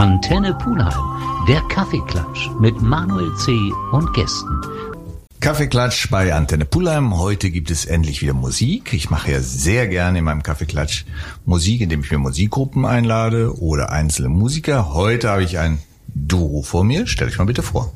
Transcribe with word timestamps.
Antenne 0.00 0.54
Pulheim, 0.54 1.44
der 1.46 1.60
Kaffeeklatsch 1.68 2.48
mit 2.58 2.80
Manuel 2.80 3.36
C. 3.36 3.52
und 3.92 4.10
Gästen. 4.14 4.58
Kaffeeklatsch 5.40 6.08
bei 6.08 6.32
Antenne 6.32 6.64
Pulheim. 6.64 7.18
Heute 7.18 7.50
gibt 7.50 7.70
es 7.70 7.84
endlich 7.84 8.22
wieder 8.22 8.32
Musik. 8.32 8.94
Ich 8.94 9.10
mache 9.10 9.32
ja 9.32 9.40
sehr 9.40 9.88
gerne 9.88 10.20
in 10.20 10.24
meinem 10.24 10.42
Kaffeeklatsch 10.42 11.04
Musik, 11.44 11.82
indem 11.82 12.00
ich 12.00 12.10
mir 12.10 12.16
Musikgruppen 12.16 12.86
einlade 12.86 13.60
oder 13.60 13.92
einzelne 13.92 14.30
Musiker. 14.30 14.94
Heute 14.94 15.28
habe 15.28 15.42
ich 15.42 15.58
ein 15.58 15.82
Duo 16.06 16.62
vor 16.62 16.82
mir. 16.82 17.06
Stell 17.06 17.28
dich 17.28 17.36
mal 17.36 17.44
bitte 17.44 17.62
vor. 17.62 17.92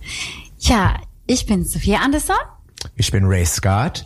Ja, 0.58 0.96
ich 1.26 1.46
bin 1.46 1.64
Sophia 1.64 2.00
Anderson. 2.00 2.36
Ich 2.96 3.12
bin 3.12 3.24
Ray 3.24 3.46
Scott. 3.46 4.04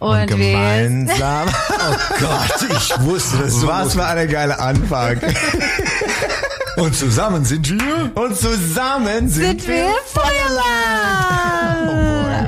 Und, 0.00 0.20
Und 0.20 0.26
gemeinsam. 0.26 1.48
Oh 1.80 1.96
Gott, 2.20 2.70
ich 2.70 3.00
wusste 3.00 3.38
das 3.38 3.54
so. 3.54 3.68
Was 3.68 3.94
für 3.94 4.04
eine 4.04 4.26
geile 4.26 4.58
Anfang. 4.60 5.18
Und 6.80 6.94
zusammen 6.94 7.44
sind 7.44 7.68
wir. 7.70 8.12
Und 8.14 8.36
zusammen 8.36 9.28
sind, 9.28 9.60
sind 9.62 9.68
wir 9.68 9.88
Feuerland. 10.06 10.64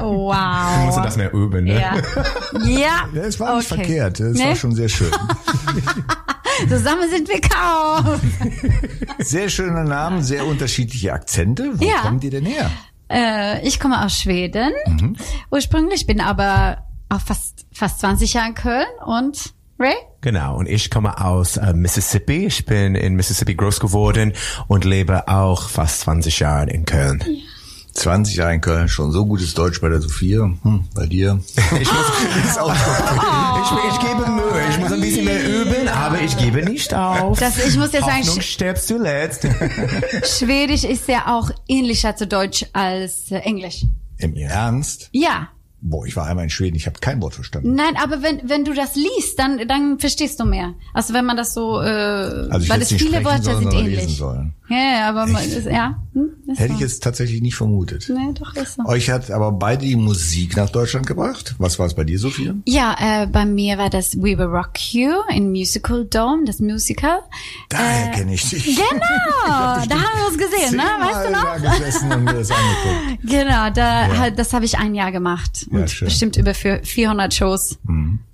Oh 0.03 0.29
wow. 0.29 0.71
Wir 0.81 0.87
müssen 0.87 1.03
das 1.03 1.17
mehr 1.17 1.33
üben, 1.33 1.65
ne? 1.65 1.81
Ja. 1.81 1.97
Ja. 1.97 2.03
Ja, 3.15 3.23
es 3.23 3.41
war 3.41 3.57
nicht 3.57 3.71
Okay. 3.73 3.85
verkehrt. 3.85 4.21
Es 4.21 4.37
Nee? 4.39 4.49
war 4.49 4.57
schon 4.57 4.75
sehr 4.75 4.89
schön. 4.89 5.11
Zusammen 6.69 7.09
sind 7.11 7.29
wir 7.29 7.41
kaum. 7.41 8.21
Sehr 9.19 9.49
schöner 9.49 9.85
Name, 9.85 10.23
sehr 10.23 10.47
unterschiedliche 10.47 11.13
Akzente. 11.13 11.71
Wo 11.75 11.85
Ja. 11.85 11.99
kommen 12.03 12.21
die 12.21 12.31
denn 12.31 12.45
her? 12.45 12.71
Äh, 13.11 13.67
ich 13.67 13.81
komme 13.81 14.05
aus 14.05 14.19
Schweden. 14.21 14.73
Mhm. 14.87 15.17
Ursprünglich 15.51 16.07
bin 16.07 16.21
aber 16.21 16.87
auch 17.09 17.21
fast, 17.21 17.67
fast 17.73 18.01
20 18.01 18.35
Jahre 18.35 18.49
in 18.49 18.55
Köln. 18.55 18.87
Und 19.05 19.55
Ray? 19.81 19.95
Genau. 20.21 20.59
Und 20.59 20.69
ich 20.69 20.91
komme 20.91 21.19
aus 21.25 21.57
äh, 21.57 21.73
Mississippi. 21.73 22.47
Ich 22.47 22.67
bin 22.67 22.95
in 22.95 23.15
Mississippi 23.15 23.55
groß 23.55 23.81
geworden 23.81 24.35
und 24.69 24.85
lebe 24.85 25.27
auch 25.29 25.71
fast 25.71 26.01
20 26.03 26.39
Jahre 26.41 26.71
in 26.71 26.85
Köln. 26.85 27.25
20 27.95 28.37
Jahre 28.37 28.55
in 28.55 28.61
Köln, 28.61 28.89
schon 28.89 29.11
so 29.11 29.25
gutes 29.27 29.55
Deutsch 29.55 29.81
bei 29.81 29.89
der 29.89 30.01
Sophia. 30.01 30.43
Hm, 30.63 30.85
bei 30.95 31.07
dir. 31.07 31.41
Ich, 31.81 31.93
muss, 31.93 32.07
ich, 32.51 33.93
ich 33.93 34.01
gebe 34.01 34.31
Mühe. 34.31 34.69
Ich 34.69 34.79
muss 34.79 34.93
ein 34.93 35.01
bisschen 35.01 35.25
mehr 35.25 35.49
üben, 35.49 35.89
aber 35.89 36.21
ich 36.21 36.37
gebe 36.37 36.63
nicht 36.63 36.93
auf. 36.93 37.39
Das, 37.39 37.57
ich 37.59 37.77
muss 37.77 37.93
jetzt 37.93 38.05
sagen, 38.05 38.19
Hoffnung 38.19 38.43
Sch 38.43 38.53
stirbt 38.53 38.83
zuletzt. 38.83 39.47
Schwedisch 40.39 40.85
ist 40.85 41.09
ja 41.09 41.35
auch 41.39 41.51
ähnlicher 41.69 42.17
zu 42.17 42.27
Deutsch 42.27 42.67
als 42.73 43.31
äh, 43.31 43.39
Englisch. 43.39 43.87
Im 44.19 44.37
Ernst? 44.37 45.09
Ja. 45.13 45.49
Boah, 45.83 46.05
ich 46.07 46.15
war 46.15 46.27
einmal 46.27 46.45
in 46.45 46.51
Schweden, 46.51 46.77
ich 46.77 46.87
habe 46.87 46.99
kein 47.01 47.23
Wort 47.23 47.35
verstanden. 47.35 47.75
Nein, 47.75 47.95
aber 48.03 48.23
wenn, 48.23 48.49
wenn 48.49 48.65
du 48.65 48.75
das 48.75 48.97
liest, 48.97 49.39
dann, 49.39 49.67
dann 49.67 49.99
verstehst 49.99 50.39
du 50.39 50.45
mehr. 50.45 50.75
Also 50.93 51.15
wenn 51.15 51.25
man 51.25 51.37
das 51.39 51.55
so, 51.55 51.81
äh, 51.81 51.85
Also 51.87 52.69
weil 52.69 52.83
es 52.83 52.89
viele 52.89 53.01
sprechen 53.07 53.25
Wörter 53.25 53.43
sind 53.43 53.63
sondern 53.71 53.85
lesen 53.87 54.01
ähnlich. 54.01 54.17
sollen. 54.17 54.55
Ja, 54.71 54.77
ja, 54.77 55.09
aber 55.09 55.27
man, 55.27 55.45
ist, 55.45 55.67
ja. 55.67 56.01
Hm, 56.15 56.31
ist 56.47 56.61
Hätte 56.61 56.69
so. 56.69 56.75
ich 56.77 56.81
jetzt 56.81 57.03
tatsächlich 57.03 57.43
nicht 57.43 57.57
vermutet. 57.57 58.09
Nee, 58.09 58.33
doch 58.35 58.55
ist 58.55 58.77
so. 58.77 58.85
Euch 58.87 59.11
hat 59.11 59.31
aber 59.31 59.51
beide 59.53 59.85
die 59.85 59.97
Musik 59.97 60.57
nach 60.57 60.71
Deutschland 60.71 61.07
gebracht. 61.09 61.57
Was 61.59 61.79
war 61.81 61.87
es 61.87 61.95
bei 61.95 62.05
dir, 62.05 62.19
Sophia? 62.21 62.55
Ja, 62.67 62.97
äh, 63.01 63.27
bei 63.27 63.45
mir 63.45 63.79
war 63.79 63.91
das 63.91 64.17
We 64.17 64.39
Will 64.39 64.47
Rock 64.47 64.93
You 64.93 65.11
in 65.35 65.51
Musical 65.51 66.05
Dome, 66.05 66.45
das 66.47 66.61
Musical. 66.61 67.19
Daher 67.69 68.13
kenne 68.13 68.35
ich 68.35 68.49
dich. 68.49 68.65
Genau, 68.65 68.81
da 69.47 69.75
haben 69.75 69.89
wir 69.89 70.27
uns 70.29 70.39
gesehen, 70.39 70.77
ne? 70.77 70.83
Weißt 70.83 71.27
du 71.27 71.33
noch? 71.33 71.61
Da 71.63 71.79
gesessen 71.79 72.13
und 72.13 72.25
mir 72.25 72.35
das 72.35 72.51
angeguckt. 72.51 73.21
Genau, 73.31 73.71
da, 73.71 74.17
halt, 74.19 74.39
das 74.39 74.53
habe 74.53 74.65
ich 74.65 74.79
ein 74.79 74.95
Jahr 74.95 75.11
gemacht 75.13 75.67
Ja, 75.73 75.81
und 75.81 75.91
schön. 75.91 76.07
bestimmt 76.07 76.37
über 76.37 76.55
für 76.55 76.81
400 76.83 77.35
Shows 77.35 77.79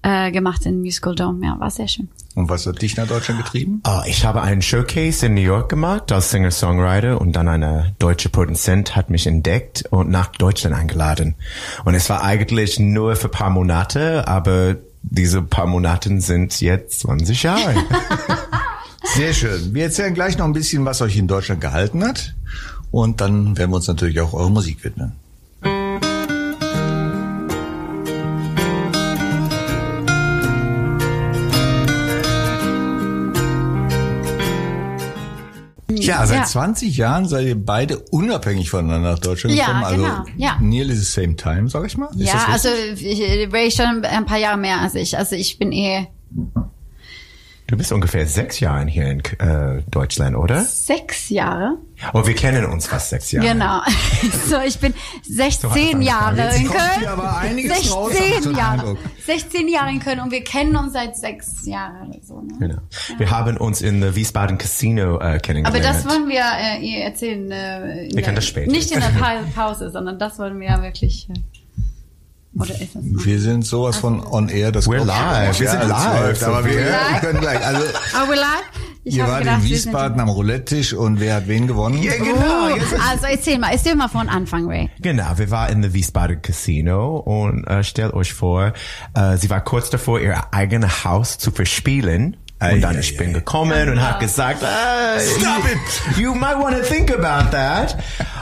äh, 0.03 0.31
gemacht 0.33 0.67
in 0.67 0.81
Musical 0.81 1.15
Dome. 1.15 1.45
Ja, 1.47 1.59
war 1.59 1.71
sehr 1.71 1.89
schön. 1.89 2.09
Und 2.37 2.51
was 2.51 2.67
hat 2.67 2.83
dich 2.83 2.99
nach 2.99 3.09
Deutschland 3.09 3.43
getrieben? 3.43 3.81
Oh, 3.87 4.03
ich 4.07 4.27
habe 4.27 4.43
einen 4.43 4.61
Showcase 4.61 5.25
in 5.25 5.35
New 5.35 5.41
York 5.41 5.71
gemacht 5.71 6.13
als 6.13 6.31
Singer-Songwriter 6.31 7.19
und 7.19 7.33
dann 7.33 7.49
eine 7.49 7.95
deutsche 7.99 8.29
Produzent 8.29 8.95
hat 8.95 9.09
mich 9.09 9.27
entdeckt 9.27 9.87
und 9.89 10.11
nach 10.11 10.27
Deutschland 10.27 10.77
eingeladen. 10.77 11.35
Und 11.87 11.95
es 11.95 12.11
war 12.11 12.23
eigentlich 12.23 12.79
nur 12.79 13.17
für 13.17 13.31
paar 13.31 13.49
Monate, 13.49 14.29
aber 14.29 14.77
diese 15.01 15.41
paar 15.41 15.67
Monate 15.67 16.21
sind 16.21 16.61
jetzt 16.61 17.01
20 17.01 17.43
Jahre. 17.43 17.75
Sehr 19.15 19.33
schön. 19.33 19.73
Wir 19.73 19.85
erzählen 19.85 20.13
gleich 20.13 20.37
noch 20.37 20.45
ein 20.45 20.53
bisschen, 20.53 20.85
was 20.85 21.01
euch 21.01 21.17
in 21.17 21.29
Deutschland 21.29 21.63
gehalten 21.63 22.05
hat. 22.05 22.35
Und 22.91 23.23
dann 23.23 23.57
werden 23.57 23.71
wir 23.71 23.77
uns 23.77 23.89
natürlich 23.89 24.21
auch 24.21 24.35
eurer 24.35 24.51
Musik 24.51 24.85
widmen. 24.85 25.13
Ja, 36.07 36.27
seit 36.27 36.39
Ja. 36.39 36.45
20 36.45 36.97
Jahren 36.97 37.27
seid 37.29 37.47
ihr 37.47 37.63
beide 37.63 37.99
unabhängig 37.99 38.71
voneinander 38.71 39.13
nach 39.13 39.19
Deutschland 39.19 39.57
Ja, 39.57 39.67
gekommen. 39.67 39.85
Also 39.85 40.03
genau, 40.03 40.25
ja. 40.37 40.59
nearly 40.61 40.95
the 40.95 41.03
same 41.05 41.37
time, 41.37 41.69
sag 41.69 41.87
ich 41.87 41.97
mal. 41.97 42.09
Ist 42.17 42.33
ja, 42.33 42.47
also 42.51 42.69
ich, 42.97 43.21
Ray 43.53 43.71
schon 43.71 44.05
ein 44.05 44.27
paar 44.27 44.39
Jahre 44.39 44.57
mehr 44.59 44.81
als 44.81 44.95
ich. 44.95 45.17
Also 45.19 45.37
ich 45.37 45.59
bin 45.59 45.73
eh 45.73 46.07
Du 47.69 47.77
bist 47.77 47.91
ungefähr 47.91 48.25
sechs 48.29 48.61
Jahre 48.61 48.87
hier 48.87 49.07
in 49.11 49.19
äh, 49.41 49.83
Deutschland, 49.91 50.37
oder? 50.37 50.63
sechs 50.63 51.31
Jahre. 51.31 51.79
Oh, 52.15 52.25
wir 52.25 52.35
kennen 52.35 52.65
uns 52.67 52.87
fast 52.87 53.11
sechs 53.11 53.33
Jahre. 53.33 53.49
Genau. 53.49 53.81
So, 54.47 54.61
ich 54.61 54.79
bin 54.79 54.95
So 55.25 55.43
hat 55.43 55.53
16 55.53 55.99
das 55.99 56.07
Jahre 56.07 56.57
in 56.57 56.69
Köln. 56.69 56.81
hier 57.01 57.11
aber 57.11 57.37
einiges 57.39 57.93
raus, 57.93 58.13
hab 58.15 58.21
ich 58.21 58.35
so 58.35 58.35
16 58.35 58.43
den 58.53 58.57
Jahre. 58.59 58.73
Eindruck. 58.81 58.99
16 59.25 59.69
Jahre 59.69 59.91
in 59.91 59.99
Köln 59.99 60.21
und 60.21 60.31
wir 60.31 60.45
kennen 60.45 60.77
uns 60.77 60.93
seit 60.93 61.17
sechs 61.17 61.67
Jahren 61.67 62.09
oder 62.11 62.21
so. 62.23 62.41
Ne? 62.43 62.55
Genau. 62.61 62.79
Wir 63.19 63.31
haben 63.33 63.57
uns 63.57 63.83
in 63.83 64.01
the 64.01 64.15
Wiesbaden 64.15 64.59
Casino 64.59 65.19
äh, 65.19 65.41
kennengelernt. 65.41 65.67
Aber 65.67 65.81
das 65.81 66.09
wollen 66.09 66.29
wir 66.29 66.43
äh, 66.45 66.81
ihr 66.87 67.05
erzählen. 67.05 67.51
Äh, 67.51 68.09
Wir 68.13 68.23
können 68.23 68.25
der- 68.27 68.35
das 68.35 68.47
später. 68.47 68.71
Nicht 68.71 68.93
in 68.93 69.01
der 69.01 69.09
pa 69.21 69.41
Pause, 69.57 69.91
sondern 69.91 70.21
das 70.21 70.39
wollen 70.39 70.61
wir 70.61 70.69
ja 70.69 70.83
wirklich. 70.83 71.29
Äh, 71.31 71.35
oder 72.59 72.71
ist 72.81 72.95
das 72.95 73.03
noch? 73.03 73.25
Wir 73.25 73.41
sind 73.41 73.65
sowas 73.67 73.97
von 73.99 74.25
on 74.27 74.49
air. 74.49 74.73
Das 74.73 74.89
We're 74.89 75.05
live. 75.05 75.59
Wir 75.61 75.69
sind 75.71 75.83
es 75.83 75.89
live, 75.89 76.43
Aber 76.43 76.65
wir, 76.65 76.95
können 77.21 77.41
gleich. 77.41 77.65
Also 77.65 77.83
Are 78.17 78.29
we 78.29 78.35
live? 78.35 78.47
Ich 79.09 79.17
ihr 79.17 79.27
wart 79.29 79.41
gedacht, 79.41 79.57
in 79.59 79.69
sind- 79.69 79.71
Wiesbaden 79.71 80.21
am 80.21 80.29
Roulette-Tisch 80.29 80.93
und 80.93 81.21
wer 81.21 81.37
hat 81.37 81.47
wen 81.47 81.69
gewonnen? 81.69 82.03
Ja, 82.03 82.17
genau. 82.17 82.75
Jetzt 82.75 82.93
Also 83.09 83.27
erzähl 83.27 83.57
mal, 83.57 83.71
erzähl 83.71 83.95
mal 83.95 84.09
von 84.09 84.29
Anfang, 84.29 84.67
Ray. 84.67 84.91
Genau, 85.01 85.27
wir 85.37 85.49
waren 85.53 85.73
in 85.75 85.83
the 85.85 85.93
Wiesbaden 85.95 86.43
Casino 86.43 87.19
und 87.19 87.65
äh, 87.69 87.85
stellt 87.85 88.15
euch 88.15 88.33
vor, 88.35 88.73
äh, 89.15 89.37
sie 89.37 89.49
war 89.49 89.61
kurz 89.63 89.91
davor, 89.91 90.19
ihr 90.21 90.53
eigenes 90.53 91.05
Haus 91.05 91.39
zu 91.39 91.53
verspielen. 91.53 92.37
Ei, 92.59 92.75
und 92.75 92.81
dann 92.81 92.97
ei, 92.97 93.01
ich 93.01 93.17
bin 93.17 93.31
ei. 93.31 93.33
gekommen 93.35 93.89
und 93.91 94.03
hat 94.03 94.21
gesagt, 94.21 94.63
äh, 94.63 95.21
Stop 95.21 95.63
you, 96.17 96.23
you 96.23 96.35
might 96.35 96.59
want 96.59 96.77
to 96.77 96.83
think 96.83 97.11
about 97.13 97.51
that. 97.51 97.97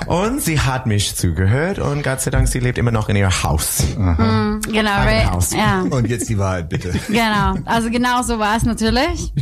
Und 0.07 0.41
sie 0.41 0.61
hat 0.61 0.87
mich 0.87 1.17
zugehört 1.17 1.79
und 1.79 2.03
Gott 2.03 2.21
sei 2.21 2.31
Dank, 2.31 2.47
sie 2.49 2.61
lebt 2.61 2.79
immer 2.79 2.91
noch 2.93 3.09
in 3.09 3.17
ihr 3.17 3.43
Haus. 3.43 3.83
Genau, 3.97 4.97
Ray. 5.03 5.25
Haus. 5.25 5.53
Ja, 5.53 5.81
Und 5.81 6.09
jetzt 6.09 6.29
die 6.29 6.39
Wahrheit, 6.39 6.69
bitte. 6.69 6.93
genau. 7.09 7.55
Also 7.65 7.91
genau 7.91 8.23
so 8.23 8.39
war 8.39 8.57
es 8.57 8.65
natürlich. 8.65 9.33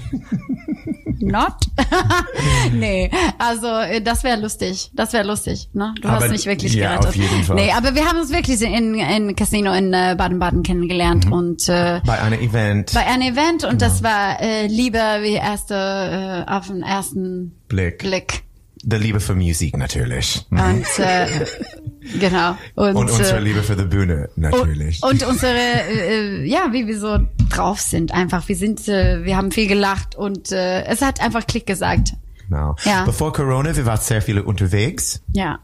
Not. 1.20 1.54
nee, 2.72 3.10
also 3.38 3.66
äh, 3.66 4.00
das 4.00 4.24
wäre 4.24 4.40
lustig. 4.40 4.90
Das 4.94 5.12
wäre 5.12 5.26
lustig. 5.26 5.68
Ne? 5.72 5.94
Du 6.00 6.08
Aber- 6.08 6.20
hast 6.24 6.30
mich 6.30 6.46
wirklich 6.46 6.74
ja, 6.74 6.88
gerettet. 6.90 7.08
auf 7.08 7.16
jeden 7.16 7.44
Fall. 7.44 7.56
Nee, 7.56 7.72
aber 7.72 7.94
wir 7.94 8.06
haben 8.06 8.18
uns 8.18 8.30
wirklich 8.32 8.60
in 8.62 8.94
in 8.94 9.36
Casino 9.36 9.72
in 9.72 9.92
äh, 9.92 10.14
Baden-Baden 10.16 10.62
kennengelernt 10.62 11.26
Mhm. 11.26 11.32
und 11.32 11.68
äh, 11.68 12.00
Bei 12.06 12.20
einem 12.20 12.40
Event, 12.40 12.92
bei 12.94 13.06
einem 13.06 13.22
Event 13.34 13.64
und 13.64 13.82
das 13.82 13.98
Genau. 13.98 14.10
war 14.10 14.40
äh, 14.40 14.66
Liebe 14.66 14.98
wie 15.22 15.34
erste 15.34 15.74
äh, 16.46 16.50
auf 16.50 16.66
den 16.68 16.82
ersten 16.82 17.52
Blick, 17.68 17.98
Blick. 17.98 18.42
der 18.82 18.98
Liebe 18.98 19.20
für 19.20 19.34
Musik 19.34 19.76
natürlich. 19.76 20.44
Und 20.50 20.84
äh, 20.98 21.26
genau. 22.18 22.56
Und, 22.74 22.96
Und 22.96 23.10
unsere 23.10 23.38
äh, 23.38 23.40
Liebe 23.40 23.62
für 23.62 23.76
die 23.76 23.84
Bühne 23.84 24.28
natürlich. 24.36 25.02
Und, 25.02 25.22
und 25.22 25.28
unsere, 25.28 25.54
äh, 25.54 26.44
ja, 26.44 26.68
wie 26.72 26.86
wir 26.86 26.98
so 26.98 27.18
drauf 27.50 27.80
sind 27.80 28.12
einfach. 28.12 28.48
Wir 28.48 28.56
sind, 28.56 28.88
äh, 28.88 29.24
wir 29.24 29.36
haben 29.36 29.50
viel 29.52 29.68
gelacht 29.68 30.14
und 30.16 30.52
äh, 30.52 30.84
es 30.84 31.02
hat 31.02 31.20
einfach 31.20 31.46
Klick 31.46 31.66
gesagt. 31.66 32.14
genau. 32.48 32.76
Ja. 32.84 33.04
Bevor 33.04 33.32
Corona, 33.32 33.74
wir 33.74 33.86
waren 33.86 34.00
sehr 34.00 34.22
viele 34.22 34.42
unterwegs. 34.42 35.22
Ja. 35.32 35.58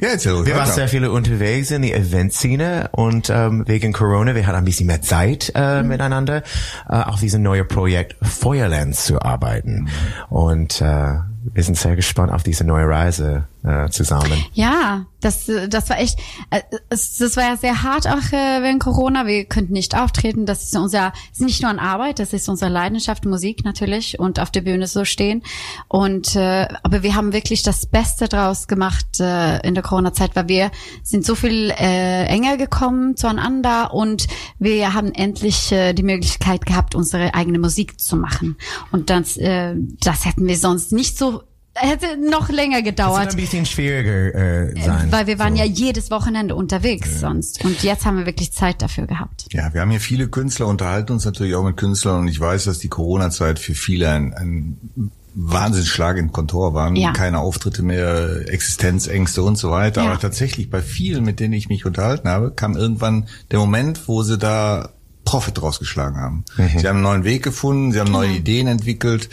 Ja, 0.00 0.08
erzähl 0.08 0.44
Wir 0.44 0.56
waren 0.56 0.70
sehr 0.70 0.88
viele 0.88 1.12
unterwegs 1.12 1.70
in 1.70 1.82
die 1.82 1.92
Eventszene 1.92 2.90
und 2.92 3.30
ähm, 3.30 3.62
wegen 3.66 3.92
Corona, 3.92 4.34
wir 4.34 4.44
hatten 4.44 4.58
ein 4.58 4.64
bisschen 4.64 4.88
mehr 4.88 5.02
Zeit 5.02 5.52
äh, 5.54 5.84
miteinander, 5.84 6.42
äh, 6.88 6.96
auf 6.96 7.20
diesem 7.20 7.42
neuen 7.42 7.68
Projekt 7.68 8.16
Feuerland 8.20 8.96
zu 8.96 9.22
arbeiten. 9.22 9.88
Und 10.28 10.80
äh, 10.80 11.14
wir 11.52 11.62
sind 11.62 11.78
sehr 11.78 11.94
gespannt 11.94 12.32
auf 12.32 12.42
diese 12.42 12.64
neue 12.64 12.88
Reise 12.88 13.46
äh, 13.64 13.88
zusammen. 13.88 14.44
Ja, 14.52 15.06
das, 15.20 15.50
das 15.68 15.88
war 15.88 15.98
echt, 15.98 16.18
äh, 16.50 16.60
das 16.90 17.36
war 17.36 17.44
ja 17.44 17.56
sehr 17.56 17.82
hart 17.82 18.06
auch 18.06 18.32
äh, 18.32 18.62
während 18.62 18.80
Corona. 18.80 19.26
Wir 19.26 19.46
könnten 19.46 19.72
nicht 19.72 19.96
auftreten. 19.96 20.44
Das 20.44 20.64
ist 20.64 20.76
unser, 20.76 21.12
ist 21.32 21.40
nicht 21.40 21.62
nur 21.62 21.70
an 21.70 21.78
Arbeit, 21.78 22.18
das 22.18 22.34
ist 22.34 22.48
unsere 22.48 22.70
Leidenschaft, 22.70 23.24
Musik 23.24 23.64
natürlich 23.64 24.18
und 24.18 24.38
auf 24.38 24.50
der 24.50 24.60
Bühne 24.60 24.86
so 24.86 25.04
stehen. 25.04 25.42
Und 25.88 26.36
äh, 26.36 26.68
aber 26.82 27.02
wir 27.02 27.14
haben 27.14 27.32
wirklich 27.32 27.62
das 27.62 27.86
Beste 27.86 28.28
draus 28.28 28.68
gemacht 28.68 29.18
äh, 29.18 29.66
in 29.66 29.74
der 29.74 29.82
Corona-Zeit, 29.82 30.36
weil 30.36 30.48
wir 30.48 30.70
sind 31.02 31.24
so 31.24 31.34
viel 31.34 31.70
äh, 31.70 32.26
enger 32.26 32.58
gekommen 32.58 33.16
zueinander 33.16 33.94
und 33.94 34.26
wir 34.58 34.92
haben 34.92 35.12
endlich 35.12 35.72
äh, 35.72 35.94
die 35.94 36.02
Möglichkeit 36.02 36.66
gehabt, 36.66 36.94
unsere 36.94 37.34
eigene 37.34 37.58
Musik 37.58 37.98
zu 37.98 38.16
machen. 38.16 38.56
Und 38.92 39.08
das, 39.08 39.38
äh, 39.38 39.74
das 40.02 40.26
hätten 40.26 40.46
wir 40.46 40.58
sonst 40.58 40.92
nicht 40.92 41.16
so 41.16 41.42
hätte 41.74 42.16
noch 42.16 42.48
länger 42.48 42.78
Das 42.78 42.84
gedauert. 42.84 43.30
ein 43.30 43.36
bisschen 43.36 43.66
schwieriger 43.66 44.34
äh, 44.34 44.80
sein. 44.82 45.10
Weil 45.10 45.26
wir 45.26 45.38
waren 45.38 45.54
so. 45.56 45.62
ja 45.62 45.66
jedes 45.68 46.10
Wochenende 46.10 46.54
unterwegs 46.54 47.20
sonst. 47.20 47.64
Und 47.64 47.82
jetzt 47.82 48.04
haben 48.06 48.18
wir 48.18 48.26
wirklich 48.26 48.52
Zeit 48.52 48.82
dafür 48.82 49.06
gehabt. 49.06 49.46
Ja, 49.52 49.72
wir 49.74 49.80
haben 49.80 49.90
hier 49.90 50.00
viele 50.00 50.28
Künstler, 50.28 50.66
unterhalten 50.66 51.12
uns 51.12 51.24
natürlich 51.24 51.54
auch 51.54 51.64
mit 51.64 51.76
Künstlern 51.76 52.20
und 52.20 52.28
ich 52.28 52.38
weiß, 52.40 52.64
dass 52.64 52.78
die 52.78 52.88
Corona-Zeit 52.88 53.58
für 53.58 53.74
viele 53.74 54.10
ein, 54.10 54.32
ein 54.34 55.10
Wahnsinnsschlag 55.34 56.16
in 56.16 56.30
Kontor 56.30 56.74
waren. 56.74 56.94
Ja. 56.96 57.12
Keine 57.12 57.40
Auftritte 57.40 57.82
mehr, 57.82 58.48
Existenzängste 58.48 59.42
und 59.42 59.56
so 59.56 59.70
weiter. 59.70 60.02
Ja. 60.04 60.10
Aber 60.10 60.20
tatsächlich 60.20 60.70
bei 60.70 60.80
vielen, 60.80 61.24
mit 61.24 61.40
denen 61.40 61.54
ich 61.54 61.68
mich 61.68 61.84
unterhalten 61.86 62.28
habe, 62.28 62.52
kam 62.52 62.76
irgendwann 62.76 63.26
der 63.50 63.58
Moment, 63.58 64.06
wo 64.06 64.22
sie 64.22 64.38
da 64.38 64.90
Profit 65.24 65.60
rausgeschlagen 65.62 66.18
haben. 66.20 66.44
Mhm. 66.56 66.78
Sie 66.78 66.86
haben 66.86 66.96
einen 66.96 67.02
neuen 67.02 67.24
Weg 67.24 67.42
gefunden, 67.42 67.92
sie 67.92 67.98
haben 68.00 68.12
neue 68.12 68.28
Genau. 68.28 68.38
Ideen 68.38 68.66
entwickelt 68.68 69.30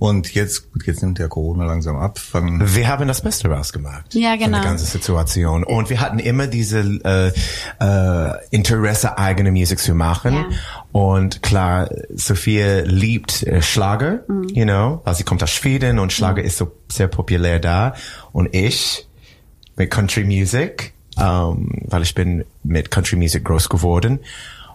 und 0.00 0.34
jetzt, 0.34 0.72
gut, 0.72 0.84
jetzt 0.86 1.02
nimmt 1.02 1.18
der 1.20 1.28
Corona 1.28 1.64
langsam 1.64 1.94
ab. 1.96 2.18
Fangen, 2.18 2.74
Wir 2.74 2.88
haben 2.88 3.06
das 3.06 3.20
Beste 3.20 3.48
rausgemacht. 3.48 4.12
Ja, 4.14 4.30
Von 4.30 4.38
genau. 4.40 4.60
der 4.60 4.66
ganzen 4.70 4.86
Situation. 4.86 5.62
Und 5.62 5.90
wir 5.90 6.00
hatten 6.00 6.18
immer 6.18 6.48
diese 6.48 6.80
äh, 6.80 7.32
äh, 7.84 8.32
Interesse, 8.50 9.16
eigene 9.18 9.52
Musik 9.52 9.78
zu 9.78 9.94
machen. 9.94 10.34
Ja. 10.34 10.46
Und 10.90 11.42
klar, 11.42 11.88
Sophia 12.12 12.80
liebt 12.80 13.42
äh, 13.44 13.62
Schlager, 13.62 14.24
Mhm. 14.26 14.48
you 14.48 14.64
know, 14.64 15.00
weil 15.04 15.14
sie 15.14 15.22
kommt 15.24 15.42
aus 15.42 15.50
Schweden 15.50 15.98
und 16.00 16.12
Schlager 16.12 16.42
ist 16.42 16.56
so 16.56 16.72
sehr 16.90 17.06
populär 17.06 17.60
da. 17.60 17.94
Und 18.32 18.54
ich 18.54 19.06
mit 19.76 19.90
Country 19.90 20.24
Music, 20.24 20.92
ähm, 21.18 21.68
weil 21.88 22.02
ich 22.02 22.14
bin 22.14 22.44
mit 22.64 22.90
Country 22.90 23.16
Music 23.16 23.44
groß 23.44 23.68
geworden. 23.68 24.20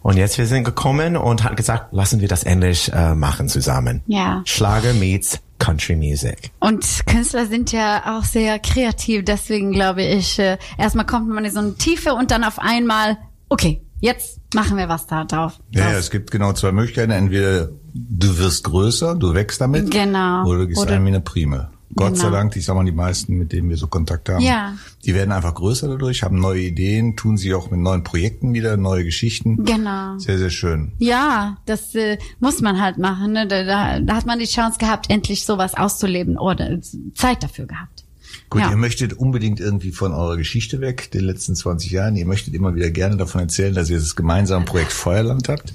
Und 0.06 0.18
jetzt 0.18 0.38
wir 0.38 0.46
sind 0.46 0.66
gekommen 0.66 1.18
und 1.18 1.44
hat 1.44 1.58
gesagt, 1.58 1.92
lassen 1.92 2.22
wir 2.22 2.28
das 2.28 2.44
endlich 2.44 2.94
äh, 2.94 3.16
machen 3.16 3.50
zusammen. 3.50 4.04
Ja. 4.06 4.44
Schlager 4.46 4.94
meets 4.94 5.40
Country 5.58 5.96
Music. 5.96 6.52
Und 6.60 6.86
Künstler 7.08 7.48
sind 7.48 7.72
ja 7.72 8.16
auch 8.16 8.24
sehr 8.24 8.60
kreativ, 8.60 9.26
deswegen 9.26 9.72
glaube 9.72 10.04
ich, 10.04 10.38
äh, 10.38 10.60
erstmal 10.78 11.08
kommt 11.08 11.30
man 11.30 11.44
in 11.44 11.52
so 11.52 11.58
eine 11.58 11.74
Tiefe 11.74 12.14
und 12.14 12.30
dann 12.30 12.44
auf 12.44 12.60
einmal, 12.60 13.18
okay, 13.50 13.82
jetzt 14.00 14.40
machen 14.54 14.78
wir 14.78 14.90
was 14.90 15.08
da 15.08 15.24
drauf. 15.24 15.54
ja, 15.72 15.90
ja, 15.90 15.98
es 15.98 16.12
gibt 16.12 16.30
genau 16.30 16.54
zwei 16.54 16.72
Möglichkeiten. 16.72 17.10
Entweder 17.12 17.70
du 17.96 18.38
wirst 18.38 18.64
größer, 18.66 19.16
du 19.16 19.34
wächst 19.34 19.60
damit. 19.60 19.90
Genau. 19.90 20.46
Oder 20.46 20.60
du 20.60 20.68
gehst 20.68 20.80
Oder- 20.80 20.98
eine 20.98 21.20
Prime. 21.20 21.72
Gott 21.96 22.18
sei 22.18 22.26
Genau. 22.26 22.38
Dank, 22.38 22.56
ich 22.56 22.66
sag 22.66 22.76
mal, 22.76 22.84
die 22.86 22.92
meisten, 22.92 23.38
mit 23.38 23.52
denen 23.54 23.70
wir 23.70 23.78
so 23.78 23.88
Kontakt 23.88 24.28
haben, 24.30 24.42
Ja. 24.42 24.74
die 25.06 25.14
werden 25.14 25.32
einfach 25.32 25.54
größer 25.54 25.88
dadurch, 25.88 26.24
haben 26.24 26.40
neue 26.40 26.62
Ideen, 26.62 27.16
tun 27.16 27.38
sie 27.38 27.54
auch 27.54 27.72
mit 27.72 27.80
neuen 27.80 28.04
Projekten 28.04 28.54
wieder, 28.54 28.76
neue 28.78 29.06
Geschichten. 29.06 29.64
Genau. 29.64 30.18
Sehr, 30.18 30.38
sehr 30.38 30.50
schön. 30.50 30.92
Ja, 31.00 31.58
das 31.66 31.96
äh, 31.96 32.18
muss 32.40 32.62
man 32.62 32.82
halt 32.82 32.98
machen. 32.98 33.32
Ne? 33.34 33.48
Da, 33.48 33.64
da, 33.64 34.00
da 34.00 34.16
hat 34.16 34.26
man 34.26 34.40
die 34.40 34.46
Chance 34.46 34.78
gehabt, 34.78 35.10
endlich 35.10 35.46
sowas 35.46 35.74
auszuleben 35.76 36.38
oder 36.38 36.80
Zeit 37.14 37.44
dafür 37.44 37.66
gehabt. 37.66 38.04
Gut, 38.50 38.62
ja. 38.62 38.70
ihr 38.70 38.78
möchtet 38.78 39.14
unbedingt 39.14 39.60
irgendwie 39.60 39.92
von 39.92 40.14
eurer 40.14 40.38
Geschichte 40.38 40.80
weg, 40.82 41.10
den 41.12 41.24
letzten 41.24 41.56
20 41.56 41.92
Jahren. 41.92 42.16
Ihr 42.16 42.26
möchtet 42.28 42.54
immer 42.54 42.76
wieder 42.76 42.92
gerne 42.92 43.18
davon 43.18 43.42
erzählen, 43.42 43.74
dass 43.74 43.90
ihr 43.90 43.98
das 43.98 44.16
gemeinsame 44.16 44.66
Projekt 44.66 44.92
Feuerland 44.92 45.50
habt. 45.50 45.74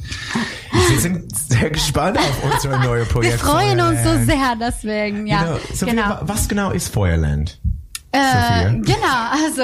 Wir 0.88 0.98
sind 1.00 1.36
sehr 1.36 1.70
gespannt 1.70 2.18
auf 2.18 2.44
unsere 2.52 2.78
neue 2.80 3.00
Wir 3.00 3.06
Projekt. 3.08 3.40
freuen 3.40 3.80
uns 3.80 3.98
so 4.02 4.08
Feuerland. 4.10 4.26
sehr 4.30 4.56
deswegen, 4.60 5.26
ja. 5.26 5.42
Genau. 5.42 5.58
Sophia, 5.74 5.94
genau. 5.94 6.08
wa- 6.08 6.20
Was 6.24 6.48
genau 6.48 6.70
ist 6.70 6.92
Feuerland? 6.92 7.58
Äh, 8.12 8.72
genau, 8.80 9.30
also 9.30 9.62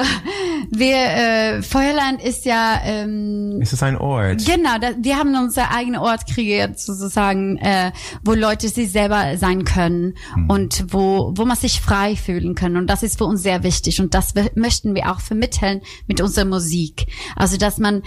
wir 0.70 0.94
äh, 0.96 1.62
Feuerland 1.62 2.22
ist 2.22 2.44
ja 2.44 2.78
ähm, 2.84 3.60
Ist 3.60 3.72
es 3.72 3.82
ein 3.82 3.96
Ort? 3.96 4.44
Genau, 4.46 4.78
da, 4.80 4.90
wir 5.00 5.16
haben 5.18 5.34
unser 5.34 5.72
eigenen 5.72 6.00
Ort 6.00 6.32
kreiert, 6.32 6.78
sozusagen, 6.78 7.56
äh, 7.56 7.90
wo 8.22 8.34
Leute 8.34 8.68
sich 8.68 8.92
selber 8.92 9.36
sein 9.36 9.64
können 9.64 10.14
und 10.46 10.84
wo, 10.92 11.32
wo 11.34 11.44
man 11.44 11.56
sich 11.56 11.80
frei 11.80 12.14
fühlen 12.14 12.54
kann. 12.54 12.76
Und 12.76 12.86
das 12.86 13.02
ist 13.02 13.18
für 13.18 13.24
uns 13.24 13.42
sehr 13.42 13.64
wichtig. 13.64 14.00
Und 14.00 14.14
das 14.14 14.32
möchten 14.54 14.94
wir 14.94 15.10
auch 15.10 15.18
vermitteln 15.18 15.80
mit 16.06 16.20
unserer 16.20 16.44
Musik. 16.44 17.06
Also, 17.34 17.56
dass 17.56 17.78
man 17.78 18.02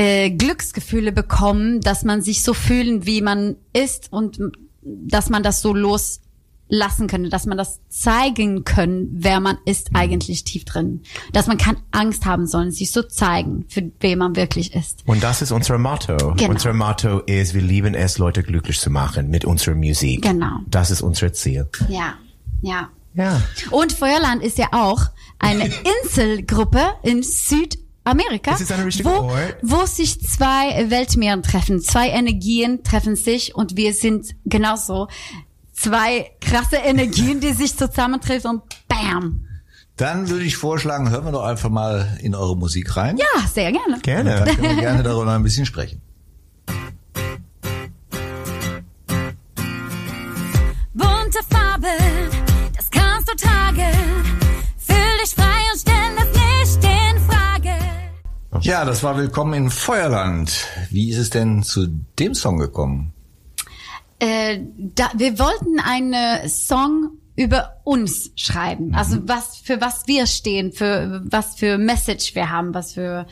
äh, 0.00 0.30
Glücksgefühle 0.30 1.12
bekommen, 1.12 1.82
dass 1.82 2.04
man 2.04 2.22
sich 2.22 2.42
so 2.42 2.54
fühlen, 2.54 3.04
wie 3.04 3.20
man 3.20 3.56
ist 3.74 4.10
und 4.10 4.40
dass 4.80 5.28
man 5.28 5.42
das 5.42 5.60
so 5.60 5.74
loslassen 5.74 7.06
könnte, 7.06 7.28
dass 7.28 7.44
man 7.44 7.58
das 7.58 7.80
zeigen 7.90 8.64
können, 8.64 9.10
wer 9.12 9.40
man 9.40 9.58
ist 9.66 9.90
eigentlich 9.92 10.44
tief 10.44 10.64
drin. 10.64 11.02
Dass 11.34 11.48
man 11.48 11.58
keine 11.58 11.76
Angst 11.90 12.24
haben 12.24 12.46
soll, 12.46 12.70
sich 12.70 12.92
so 12.92 13.02
zeigen, 13.02 13.66
für 13.68 13.92
wen 14.00 14.20
man 14.20 14.36
wirklich 14.36 14.74
ist. 14.74 15.02
Und 15.04 15.22
das 15.22 15.42
ist 15.42 15.52
unser 15.52 15.76
Motto. 15.76 16.16
Genau. 16.34 16.50
Unser 16.50 16.72
Motto 16.72 17.18
ist, 17.18 17.52
wir 17.52 17.60
lieben 17.60 17.92
es, 17.92 18.16
Leute 18.16 18.42
glücklich 18.42 18.80
zu 18.80 18.88
machen 18.88 19.28
mit 19.28 19.44
unserer 19.44 19.74
Musik. 19.74 20.22
Genau. 20.22 20.60
Das 20.66 20.90
ist 20.90 21.02
unser 21.02 21.34
Ziel. 21.34 21.68
Ja, 21.90 22.14
ja. 22.62 22.88
Ja. 23.12 23.42
Und 23.70 23.92
Feuerland 23.92 24.42
ist 24.42 24.56
ja 24.56 24.68
auch 24.72 25.02
eine 25.38 25.70
Inselgruppe 26.04 26.80
in 27.02 27.22
Südamerika, 27.22 27.89
Richtiger 28.84 29.10
wo, 29.10 29.32
wo 29.62 29.86
sich 29.86 30.20
zwei 30.20 30.90
Weltmeeren 30.90 31.42
treffen, 31.42 31.80
zwei 31.80 32.08
Energien 32.08 32.82
treffen 32.82 33.16
sich 33.16 33.54
und 33.54 33.76
wir 33.76 33.94
sind 33.94 34.34
genauso 34.44 35.08
zwei 35.72 36.30
krasse 36.40 36.76
Energien, 36.76 37.40
die 37.40 37.52
sich 37.52 37.76
zusammentreffen 37.76 38.50
und 38.50 38.62
bam. 38.88 39.46
Dann 39.96 40.28
würde 40.30 40.44
ich 40.44 40.56
vorschlagen, 40.56 41.10
hören 41.10 41.26
wir 41.26 41.32
doch 41.32 41.44
einfach 41.44 41.68
mal 41.68 42.18
in 42.22 42.34
eure 42.34 42.56
Musik 42.56 42.96
rein. 42.96 43.18
Ja, 43.18 43.46
sehr 43.46 43.70
gerne. 43.70 43.98
Gerne. 44.00 44.44
Dann 44.44 44.56
können 44.56 44.76
wir 44.76 44.82
gerne 44.82 45.02
darüber 45.02 45.26
noch 45.26 45.32
ein 45.32 45.42
bisschen 45.42 45.66
sprechen. 45.66 46.00
Ja, 58.62 58.84
das 58.84 59.02
war 59.02 59.16
Willkommen 59.16 59.54
in 59.54 59.70
Feuerland. 59.70 60.66
Wie 60.90 61.10
ist 61.10 61.16
es 61.16 61.30
denn 61.30 61.62
zu 61.62 61.86
dem 62.18 62.34
Song 62.34 62.58
gekommen? 62.58 63.14
Äh, 64.18 64.60
da, 64.76 65.10
wir 65.14 65.38
wollten 65.38 65.80
einen 65.80 66.46
Song 66.46 67.12
über 67.36 67.76
uns 67.84 68.32
schreiben. 68.36 68.94
Also 68.94 69.26
was 69.26 69.56
für 69.56 69.80
was 69.80 70.06
wir 70.06 70.26
stehen, 70.26 70.72
für 70.72 71.22
was 71.24 71.54
für 71.54 71.78
Message 71.78 72.34
wir 72.34 72.50
haben, 72.50 72.74
was 72.74 72.92
für 72.92 73.26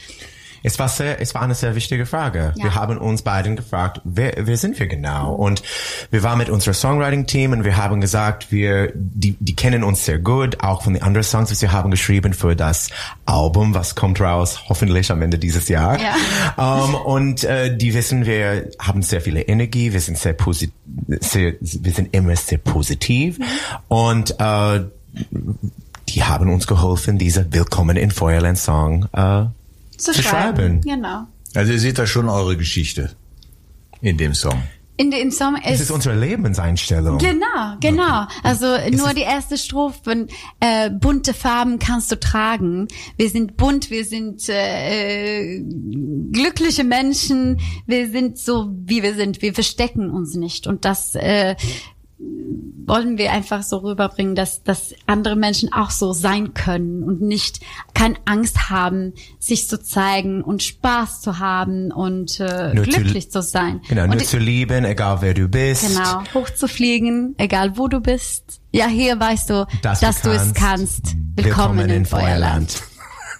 Es 0.63 0.79
war 0.79 0.89
sehr, 0.89 1.21
es 1.21 1.35
war 1.35 1.43
eine 1.43 1.55
sehr 1.55 1.75
wichtige 1.75 2.07
Frage. 2.07 2.53
Ja. 2.57 2.65
Wir 2.65 2.75
haben 2.75 2.99
uns 2.99 3.23
beiden 3.23 3.57
gefragt, 3.57 4.01
wer, 4.05 4.35
wer 4.39 4.57
sind 4.57 4.79
wir 4.79 4.87
genau? 4.87 5.35
Und 5.35 5.63
wir 6.11 6.23
waren 6.23 6.39
mit 6.39 6.51
unserem 6.51 6.75
Songwriting-Team 6.75 7.53
und 7.53 7.65
wir 7.65 7.77
haben 7.77 8.01
gesagt, 8.01 8.51
wir, 8.51 8.93
die, 8.95 9.37
die 9.41 9.57
kennen 9.57 9.85
uns 9.85 10.05
sehr 10.05 10.19
gut, 10.19 10.63
auch 10.63 10.83
von 10.83 10.95
den 10.95 11.03
anderen 11.03 11.25
Songs, 11.25 11.51
die 11.51 11.61
wir 11.61 11.73
haben 11.73 11.91
geschrieben 11.91 12.33
für 12.33 12.57
das 12.57 12.91
Album, 13.27 13.75
was 13.75 13.95
kommt 13.95 14.21
raus, 14.21 14.69
hoffentlich 14.69 15.11
am 15.11 15.23
Ende 15.23 15.39
dieses 15.39 15.69
Jahr. 15.69 15.99
Ja. 16.01 16.15
Ähm, 16.59 16.95
und 16.95 17.45
äh, 17.45 17.77
die 17.77 17.95
wissen, 17.95 18.27
wir 18.27 18.71
haben 18.81 19.03
sehr 19.03 19.21
viele 19.21 19.43
Energie, 19.43 19.93
wir 19.93 20.01
sind 20.01 20.19
sehr 20.19 20.33
positiv, 20.33 20.75
sehr, 21.21 21.55
wir 21.61 21.93
sind 21.93 22.15
immer 22.15 22.35
sehr 22.35 22.59
positiv 22.59 23.39
und 23.87 24.35
äh, 24.41 24.81
die 26.09 26.25
haben 26.25 26.53
uns 26.53 26.67
geholfen, 26.67 27.19
diese 27.19 27.53
Willkommen 27.53 27.97
in 27.97 28.11
Feuerland 28.11 28.59
Song 28.59 29.09
äh, 29.13 29.45
zu, 29.99 30.13
Zu 30.13 30.23
schreiben. 30.23 30.81
Genau. 30.81 31.27
Also 31.55 31.73
ihr 31.73 31.79
seht 31.79 31.99
da 31.99 32.07
schon 32.07 32.29
eure 32.29 32.57
Geschichte 32.57 33.11
in 34.01 34.17
dem 34.17 34.35
Song. 34.35 34.63
In 35.01 35.13
dem 35.13 35.31
Song 35.31 35.57
Es 35.65 35.75
ist 35.75 35.83
ist 35.83 35.91
unsere 35.93 36.17
Lebenseinstellung. 36.17 37.19
Genau, 37.19 37.77
genau. 37.81 38.27
Also 38.43 38.67
nur 38.91 39.15
die 39.15 39.23
erste 39.23 39.57
Strophe, 39.57 40.27
äh, 40.59 40.91
bunte 40.91 41.35
Farben 41.35 41.79
kannst 41.79 42.11
du 42.11 42.19
tragen. 42.19 42.89
Wir 43.17 43.31
sind 43.31 43.57
bunt, 43.57 43.91
wir 43.91 44.05
sind 44.05 44.49
äh, 44.49 45.61
glückliche 46.33 46.83
Menschen, 46.83 47.61
wir 47.87 48.11
sind 48.11 48.39
so, 48.39 48.73
wie 48.73 49.05
wir 49.05 49.15
sind. 49.15 49.41
Wir 49.41 49.55
verstecken 49.55 50.11
uns 50.11 50.35
nicht. 50.35 50.67
Und 50.67 50.85
das 50.85 51.15
äh, 51.15 51.55
wollen 52.21 53.17
wir 53.19 53.33
einfach 53.33 53.63
so 53.63 53.77
rüberbringen, 53.79 54.35
dass, 54.35 54.63
dass 54.65 54.95
andere 55.07 55.37
Menschen 55.37 55.73
auch 55.73 55.91
so 55.91 56.13
sein 56.13 56.53
können 56.55 57.03
und 57.05 57.21
nicht 57.21 57.61
keine 57.95 58.17
Angst 58.25 58.71
haben, 58.71 59.13
sich 59.39 59.69
zu 59.69 59.81
zeigen 59.81 60.43
und 60.43 60.63
Spaß 60.63 61.21
zu 61.21 61.39
haben 61.39 61.93
und 61.93 62.41
äh, 62.41 62.75
Nur 62.75 62.85
zu- 62.85 62.91
glücklich 62.91 63.31
zu 63.31 63.43
sein. 63.43 63.83
Genau, 63.89 64.05
und 64.05 64.11
nur 64.11 64.19
zu 64.25 64.39
lieben, 64.39 64.85
egal 64.85 65.19
wer 65.21 65.35
du 65.35 65.49
bist. 65.49 65.87
Genau, 65.87 66.23
hochzufliegen, 66.35 67.35
egal 67.39 67.77
wo 67.77 67.89
du 67.89 68.01
bist. 68.01 68.61
Ja, 68.73 68.87
hier 68.87 69.21
weißt 69.21 69.51
du, 69.51 69.67
Dass 69.83 70.01
dass, 70.01 70.23
du 70.23 70.31
du, 70.31 70.35
es 70.37 70.55
kannst. 70.55 71.05
kannst. 71.05 71.17
Willkommen, 71.37 71.89
in 71.91 72.05
Feuerland. 72.07 72.83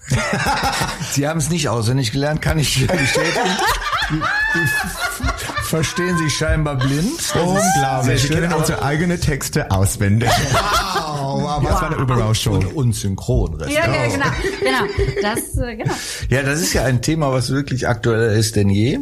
Sie 1.13 1.27
haben 1.29 1.39
es 1.39 1.51
nicht 1.51 1.69
auswendig 1.69 2.13
gelernt, 2.13 2.41
kann 2.43 2.59
ich 2.59 2.87
bestätigen. 2.87 3.35
Verstehen 5.65 6.17
sich 6.19 6.35
scheinbar 6.37 6.77
blind. 6.77 7.35
Unglaublich. 7.35 8.07
Wir 8.09 8.19
schön, 8.19 8.41
kennen 8.41 8.53
unsere 8.55 8.83
eigenen 8.83 9.21
Texte 9.21 9.71
auswendig. 9.71 10.31
Wow, 10.31 11.43
wow, 11.43 11.63
Das 11.63 11.73
war 11.83 11.87
eine 11.93 11.97
Überraschung. 12.03 12.55
Und, 12.59 12.67
und 12.75 12.93
synchron. 12.95 13.61
Ja, 13.61 13.69
ja, 13.69 14.07
genau, 14.09 14.25
genau. 14.61 14.93
Das, 15.23 15.57
äh, 15.59 15.77
genau. 15.77 15.95
Ja, 16.31 16.43
das 16.43 16.61
ist 16.61 16.73
ja 16.73 16.85
ein 16.85 17.03
Thema, 17.03 17.33
was 17.33 17.51
wirklich 17.51 17.87
aktueller 17.89 18.33
ist 18.33 18.57
denn 18.57 18.71
je. 18.71 18.99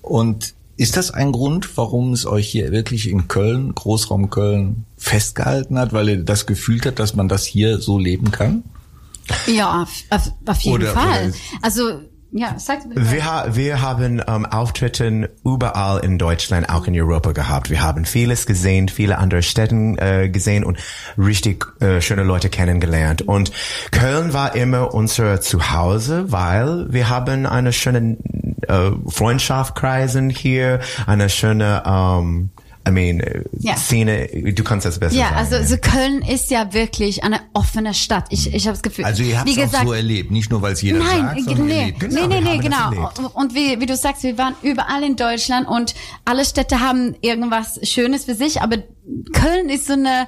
Und 0.00 0.54
Ist 0.78 0.96
das 0.96 1.10
ein 1.10 1.32
Grund, 1.32 1.76
warum 1.76 2.12
es 2.14 2.24
euch 2.26 2.48
hier 2.48 2.72
wirklich 2.72 3.08
in 3.08 3.28
Köln, 3.28 3.74
Großraum 3.74 4.30
Köln, 4.30 4.84
festgehalten 4.96 5.78
hat, 5.78 5.92
weil 5.92 6.08
ihr 6.08 6.24
das 6.24 6.46
gefühlt 6.46 6.86
habt, 6.86 6.98
dass 6.98 7.14
man 7.14 7.28
das 7.28 7.44
hier 7.44 7.78
so 7.78 7.98
leben 7.98 8.30
kann? 8.30 8.64
Ja, 9.46 9.82
auf, 9.82 9.90
auf, 10.10 10.32
auf 10.46 10.60
jeden 10.62 10.76
Oder- 10.82 10.92
Fall. 10.94 11.28
oder- 11.28 11.36
also, 11.60 12.00
ja, 12.32 12.54
sag. 12.58 12.80
Wir, 12.88 13.24
ha 13.26 13.46
wir 13.54 13.82
haben 13.82 14.22
ähm, 14.26 14.46
Auftritten 14.46 15.28
überall 15.44 16.02
in 16.02 16.16
Deutschland, 16.16 16.70
auch 16.70 16.86
in 16.86 16.98
Europa 16.98 17.32
gehabt. 17.32 17.68
Wir 17.68 17.82
haben 17.82 18.06
vieles 18.06 18.46
gesehen, 18.46 18.88
viele 18.88 19.18
andere 19.18 19.42
Städte 19.42 19.74
äh, 19.98 20.30
gesehen 20.30 20.64
und 20.64 20.78
richtig 21.18 21.66
äh, 21.80 22.00
schöne 22.00 22.22
Leute 22.22 22.48
kennengelernt. 22.48 23.22
Und 23.22 23.52
Köln 23.90 24.32
war 24.32 24.56
immer 24.56 24.94
unser 24.94 25.42
Zuhause, 25.42 26.32
weil 26.32 26.90
wir 26.90 27.10
haben 27.10 27.44
eine 27.44 27.72
schöne 27.74 28.16
äh, 28.66 28.90
Freundschaft 29.08 29.74
kreisen 29.74 30.30
hier, 30.30 30.80
eine 31.06 31.28
schöne 31.28 31.82
ähm, 31.84 32.50
I 32.86 32.90
mean, 32.90 33.22
Ja. 33.58 33.76
Szene, 33.76 34.26
du 34.52 34.64
kannst 34.64 34.84
das 34.86 34.98
besser 34.98 35.14
Ja, 35.14 35.26
sagen. 35.28 35.36
also, 35.36 35.56
also 35.56 35.76
Köln 35.78 36.22
ist 36.22 36.50
ja 36.50 36.72
wirklich 36.72 37.22
eine 37.22 37.40
offene 37.52 37.94
Stadt. 37.94 38.26
Ich, 38.30 38.52
ich 38.52 38.66
habe 38.66 38.72
das 38.74 38.82
Gefühl. 38.82 39.04
Also 39.04 39.22
ihr 39.22 39.38
habt 39.38 39.48
es 39.48 39.56
auch 39.56 39.62
gesagt, 39.62 39.86
so 39.86 39.92
erlebt, 39.92 40.30
nicht 40.32 40.50
nur 40.50 40.62
weil 40.62 40.72
es 40.72 40.82
jeder 40.82 40.98
Nein, 40.98 41.44
sagt, 41.44 41.58
nee, 41.58 41.64
nee, 41.64 41.94
Genau, 41.98 42.26
nee, 42.26 42.40
nee, 42.40 42.56
das 42.56 42.64
genau. 42.64 43.30
Und 43.34 43.54
wie, 43.54 43.80
wie 43.80 43.86
du 43.86 43.96
sagst, 43.96 44.24
wir 44.24 44.36
waren 44.36 44.54
überall 44.62 45.04
in 45.04 45.14
Deutschland 45.16 45.68
und 45.68 45.94
alle 46.24 46.44
Städte 46.44 46.80
haben 46.80 47.14
irgendwas 47.20 47.78
Schönes 47.88 48.24
für 48.24 48.34
sich, 48.34 48.62
aber 48.62 48.78
Köln 49.32 49.68
ist 49.68 49.86
so 49.86 49.92
eine 49.92 50.26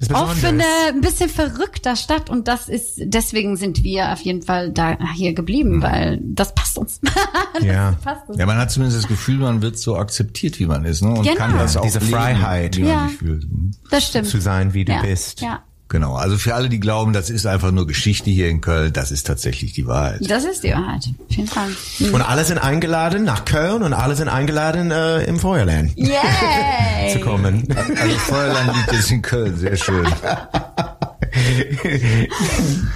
Ist 0.00 0.08
besonders. 0.08 0.38
offene, 0.38 0.64
ein 0.88 1.00
bisschen 1.02 1.28
verrückter 1.28 1.94
Stadt 1.94 2.30
und 2.30 2.48
das 2.48 2.68
ist, 2.70 2.94
deswegen 3.04 3.56
sind 3.58 3.84
wir 3.84 4.12
auf 4.12 4.20
jeden 4.22 4.40
Fall 4.42 4.70
da 4.72 4.96
hier 5.14 5.34
geblieben, 5.34 5.82
weil 5.82 6.18
das 6.22 6.54
passt 6.54 6.78
uns. 6.78 7.00
das 7.54 7.62
Ja. 7.64 7.92
passt 8.02 8.26
uns. 8.28 8.38
Ja, 8.38 8.46
man 8.46 8.56
hat 8.56 8.70
zumindest 8.70 8.98
das 9.02 9.08
Gefühl, 9.08 9.36
man 9.36 9.60
wird 9.60 9.78
so 9.78 9.96
akzeptiert, 9.96 10.58
wie 10.58 10.64
man 10.66 10.84
ist, 10.86 11.02
ne? 11.02 11.10
Und 11.10 11.22
Genau. 11.24 11.36
kann 11.36 11.58
das 11.58 11.76
auch 11.76 11.82
Diese 11.82 11.98
leben, 11.98 12.12
Freiheit. 12.12 12.78
man 12.78 12.88
Ja. 12.88 13.08
sich 13.08 13.18
fühlt. 13.18 13.44
Mhm. 13.44 13.72
Das 13.90 14.06
stimmt. 14.08 14.26
zu 14.28 14.40
sein, 14.40 14.72
wie 14.72 14.86
du 14.86 14.92
ja. 14.92 15.02
bist. 15.02 15.42
Ja. 15.42 15.62
Genau. 15.90 16.14
Also 16.14 16.38
für 16.38 16.54
alle, 16.54 16.68
die 16.68 16.78
glauben, 16.78 17.12
das 17.12 17.30
ist 17.30 17.46
einfach 17.46 17.72
nur 17.72 17.84
Geschichte 17.84 18.30
hier 18.30 18.48
in 18.48 18.60
Köln, 18.60 18.92
das 18.92 19.10
ist 19.10 19.26
tatsächlich 19.26 19.72
die 19.72 19.88
Wahrheit. 19.88 20.20
Das 20.30 20.44
ist 20.44 20.62
die 20.62 20.70
Wahrheit. 20.70 21.10
Jeden 21.28 21.48
Fall. 21.48 21.68
Mhm. 21.98 22.14
Und 22.14 22.22
alle 22.22 22.44
sind 22.44 22.58
eingeladen 22.58 23.24
nach 23.24 23.44
Köln 23.44 23.82
und 23.82 23.92
alle 23.92 24.14
sind 24.14 24.28
eingeladen 24.28 24.92
äh, 24.92 25.24
im 25.24 25.40
Feuerland 25.40 25.90
Yay! 25.96 27.12
zu 27.12 27.18
kommen. 27.18 27.66
Also 28.00 28.16
Feuerland 28.18 28.76
liegt 28.76 28.92
jetzt 28.92 29.10
in 29.10 29.20
Köln, 29.20 29.56
sehr 29.58 29.76
schön. 29.76 30.06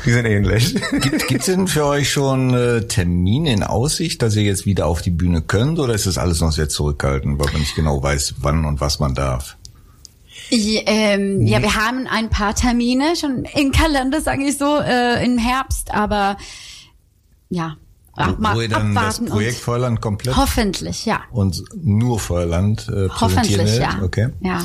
Die 0.06 0.10
sind 0.12 0.26
ähnlich. 0.26 0.76
Gibt 1.00 1.26
gibt's 1.26 1.46
denn 1.46 1.66
für 1.66 1.86
euch 1.86 2.12
schon 2.12 2.54
äh, 2.54 2.82
Termine 2.82 3.52
in 3.52 3.64
Aussicht, 3.64 4.22
dass 4.22 4.36
ihr 4.36 4.44
jetzt 4.44 4.66
wieder 4.66 4.86
auf 4.86 5.02
die 5.02 5.10
Bühne 5.10 5.42
könnt, 5.42 5.80
oder 5.80 5.94
ist 5.94 6.06
das 6.06 6.16
alles 6.16 6.40
noch 6.40 6.52
sehr 6.52 6.68
zurückhaltend, 6.68 7.40
weil 7.40 7.50
man 7.50 7.60
nicht 7.60 7.74
genau 7.74 8.00
weiß, 8.00 8.36
wann 8.38 8.64
und 8.64 8.80
was 8.80 9.00
man 9.00 9.14
darf? 9.14 9.56
Ja, 10.54 10.82
ähm, 10.86 11.46
ja, 11.46 11.60
wir 11.60 11.74
haben 11.74 12.06
ein 12.06 12.30
paar 12.30 12.54
Termine 12.54 13.16
schon 13.16 13.44
im 13.54 13.72
Kalender, 13.72 14.20
sage 14.20 14.44
ich 14.44 14.56
so, 14.56 14.78
äh, 14.78 15.24
im 15.24 15.38
Herbst, 15.38 15.92
aber 15.92 16.36
ja, 17.48 17.76
ab, 18.14 18.36
Wo 18.38 18.60
ihr 18.60 18.68
dann 18.68 18.94
das 18.94 19.04
abwarten 19.04 19.26
Projekt 19.26 19.56
und 19.56 19.62
Feuerland 19.62 20.00
komplett 20.00 20.36
hoffentlich, 20.36 21.06
ja. 21.06 21.22
und 21.32 21.62
nur 21.82 22.18
Feuerland 22.18 22.88
äh, 22.88 23.08
Hoffentlich, 23.08 23.78
ja. 23.78 24.00
Okay. 24.02 24.28
Ja. 24.40 24.62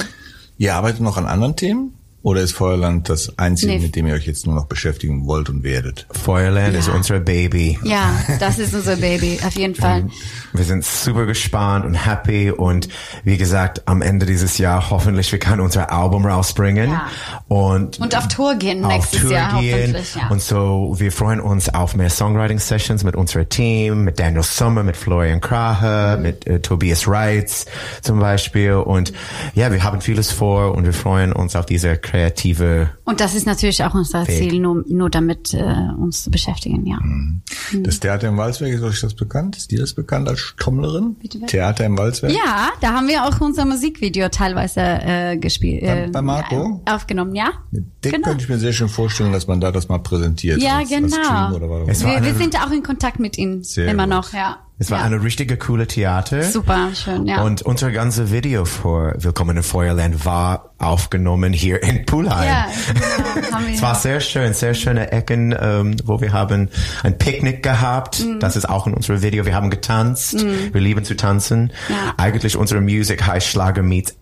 Ihr 0.58 0.76
arbeitet 0.76 1.02
noch 1.02 1.18
an 1.18 1.26
anderen 1.26 1.56
Themen? 1.56 1.99
Oder 2.22 2.42
ist 2.42 2.52
Feuerland 2.52 3.08
das 3.08 3.38
Einzige, 3.40 3.72
Nee. 3.74 3.80
mit 3.80 3.96
dem 3.96 4.06
ihr 4.06 4.14
euch 4.14 4.28
jetzt 4.28 4.46
nur 4.46 4.54
noch 4.56 4.66
beschäftigen 4.66 5.26
wollt 5.26 5.50
und 5.50 5.64
werdet? 5.64 6.06
Feuerland 6.12 6.76
ist 6.76 6.90
unser 6.90 7.20
Baby. 7.22 7.80
Ja, 7.84 8.12
das 8.42 8.60
ist 8.60 8.74
unser 8.76 8.98
Baby, 8.98 9.40
auf 9.46 9.54
jeden 9.56 9.74
Fall. 9.76 10.08
Wir 10.52 10.66
sind 10.66 10.84
super 10.84 11.26
gespannt 11.26 11.86
und 11.86 11.94
happy 11.94 12.52
und 12.52 12.90
wie 13.24 13.38
gesagt, 13.38 13.84
am 13.88 14.02
Ende 14.02 14.26
dieses 14.26 14.58
Jahr 14.58 14.90
hoffentlich 14.90 15.32
wir 15.32 15.40
können 15.40 15.62
unser 15.62 15.92
Album 15.94 16.26
rausbringen 16.26 16.90
Ja. 16.92 17.08
und 17.48 18.00
Und 18.02 18.18
auf 18.18 18.28
Tour 18.28 18.56
gehen 18.56 18.84
auf 18.84 18.92
nächstes 18.92 19.22
Tour 19.22 19.32
Jahr 19.32 19.62
gehen. 19.62 19.80
hoffentlich, 19.94 20.16
ja. 20.16 20.28
Und 20.30 20.42
so, 20.42 20.96
wir 20.98 21.12
freuen 21.14 21.40
uns 21.40 21.70
auf 21.74 21.96
mehr 21.96 22.10
Songwriting-Sessions 22.10 23.06
mit 23.06 23.16
unserem 23.16 23.48
Team, 23.48 24.04
mit 24.04 24.20
Daniel 24.20 24.44
Sommer, 24.44 24.84
mit 24.84 24.98
Florian 24.98 25.40
Krahe, 25.40 26.18
Mhm. 26.18 26.24
mit 26.24 26.48
äh, 26.48 26.60
Tobias 26.60 27.08
Reitz 27.08 27.66
zum 28.02 28.20
Beispiel. 28.20 28.74
Und 28.74 29.14
ja, 29.56 29.72
wir 29.72 29.84
haben 29.84 30.02
vieles 30.02 30.32
vor 30.34 30.76
und 30.76 30.84
wir 30.84 30.94
freuen 30.94 31.32
uns 31.32 31.56
auf 31.56 31.66
diese 31.66 31.98
kreative 32.10 32.90
Und 33.06 33.20
das 33.22 33.36
ist 33.36 33.46
natürlich 33.46 33.84
auch 33.84 33.94
unser 33.94 34.28
Weg. 34.28 34.38
Ziel, 34.50 34.60
nur, 34.60 34.84
nur 34.88 35.10
damit 35.10 35.54
äh, 35.54 35.64
uns 35.98 36.24
zu 36.24 36.32
beschäftigen, 36.32 36.86
ja. 36.86 36.98
Mhm. 37.02 37.42
Das 37.84 38.00
Theater 38.00 38.28
im 38.30 38.38
Walzwerk, 38.38 38.72
ist 38.74 38.82
euch 38.84 39.00
das 39.02 39.14
bekannt? 39.14 39.58
Ist 39.58 39.72
dir 39.72 39.80
das 39.80 39.94
bekannt 39.94 40.28
als 40.28 40.54
Trommlerin? 40.58 41.16
Bitte, 41.16 41.38
bitte? 41.40 41.52
Theater 41.52 41.86
im 41.86 41.98
Walzwerk? 41.98 42.34
Ja, 42.34 42.70
da 42.82 42.94
haben 42.94 43.08
wir 43.08 43.26
auch 43.26 43.40
unser 43.42 43.66
Musikvideo 43.66 44.30
teilweise 44.30 44.80
äh, 44.82 45.38
gespielt. 45.38 45.82
Bei- 45.82 46.04
Äh, 46.06 46.08
bei 46.12 46.22
Marco? 46.22 46.82
äh, 46.86 46.92
Aufgenommen, 46.92 47.36
ja. 47.36 47.52
Den 47.72 47.86
Genau. 48.12 48.28
könnte 48.30 48.44
ich 48.44 48.50
mir 48.50 48.58
sehr 48.58 48.74
schön 48.74 48.90
vorstellen, 48.90 49.32
dass 49.34 49.48
man 49.48 49.60
da 49.62 49.72
das 49.72 49.88
mal 49.90 50.00
präsentiert. 50.00 50.62
Ja, 50.62 50.78
als, 50.78 50.92
Als 50.92 51.14
genau. 51.16 51.18
War 51.30 51.88
Wir, 51.88 52.24
wir 52.24 52.36
sind 52.36 52.56
auch 52.56 52.72
in 52.72 52.84
Kontakt 52.84 53.20
mit 53.20 53.38
ihm 53.38 53.64
Sehr 53.64 53.88
immer 53.90 54.04
gut. 54.06 54.14
noch, 54.14 54.34
ja. 54.34 54.58
Es 54.82 54.90
war 54.92 55.00
ja. 55.00 55.04
eine 55.06 55.22
richtige 55.22 55.58
coole 55.58 55.88
Theater. 55.88 56.42
Super, 56.42 56.92
schön, 56.96 57.26
ja. 57.26 57.42
Und 57.42 57.64
unser 57.64 57.92
ganze 57.92 58.32
Video 58.32 58.64
für 58.64 59.14
Willkommen 59.18 59.58
in 59.58 59.64
Feuerland 59.64 60.24
war 60.24 60.74
aufgenommen 60.78 61.52
hier 61.52 61.84
in 61.84 62.06
Pulheim. 62.06 62.48
Ja, 62.48 62.68
genau, 62.94 63.52
haben 63.58 63.66
wir- 63.68 63.74
es 63.74 63.82
war 63.82 63.96
sehr 63.96 64.22
schön, 64.22 64.54
sehr 64.54 64.74
schöne 64.74 65.12
Ecken, 65.12 65.54
ähm, 65.60 65.98
wo 66.06 66.22
wir 66.22 66.32
haben 66.32 66.70
ein 67.04 67.18
Picknick 67.18 67.62
gehabt. 67.62 68.22
Mhm. 68.22 68.40
Das 68.40 68.56
ist 68.56 68.70
auch 68.70 68.88
in 68.88 68.94
unserem 68.94 69.22
Video. 69.22 69.46
Wir 69.46 69.54
haben 69.54 69.70
getanzt. 69.70 70.36
Wir 70.46 70.80
lieben 70.80 71.04
zu 71.04 71.18
tanzen. 71.18 71.74
Ja. 71.90 72.14
Eigentlich 72.16 72.56
unsere 72.56 72.80
Musik 72.80 73.28
heißt 73.28 73.48
Schlager 73.48 73.84
meets 73.84 74.16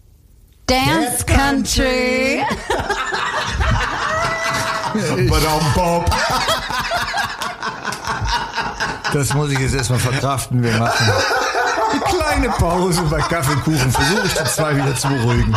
Dance 0.66 1.24
Country. 1.28 2.42
Bob. 5.76 6.10
Das 9.18 9.34
muss 9.34 9.52
ich 9.52 9.58
jetzt 9.58 9.74
erstmal 9.74 9.98
verkraften. 9.98 10.62
Wir 10.62 10.78
machen 10.78 11.12
eine 11.92 12.02
kleine 12.02 12.50
Pause 12.50 13.02
bei 13.10 13.18
Kaffeekuchen. 13.18 13.92
Versuche 13.92 14.28
ich 14.28 14.34
die 14.34 14.44
zwei 14.44 14.76
wieder 14.76 14.96
zu 14.96 15.08
beruhigen. 15.08 15.56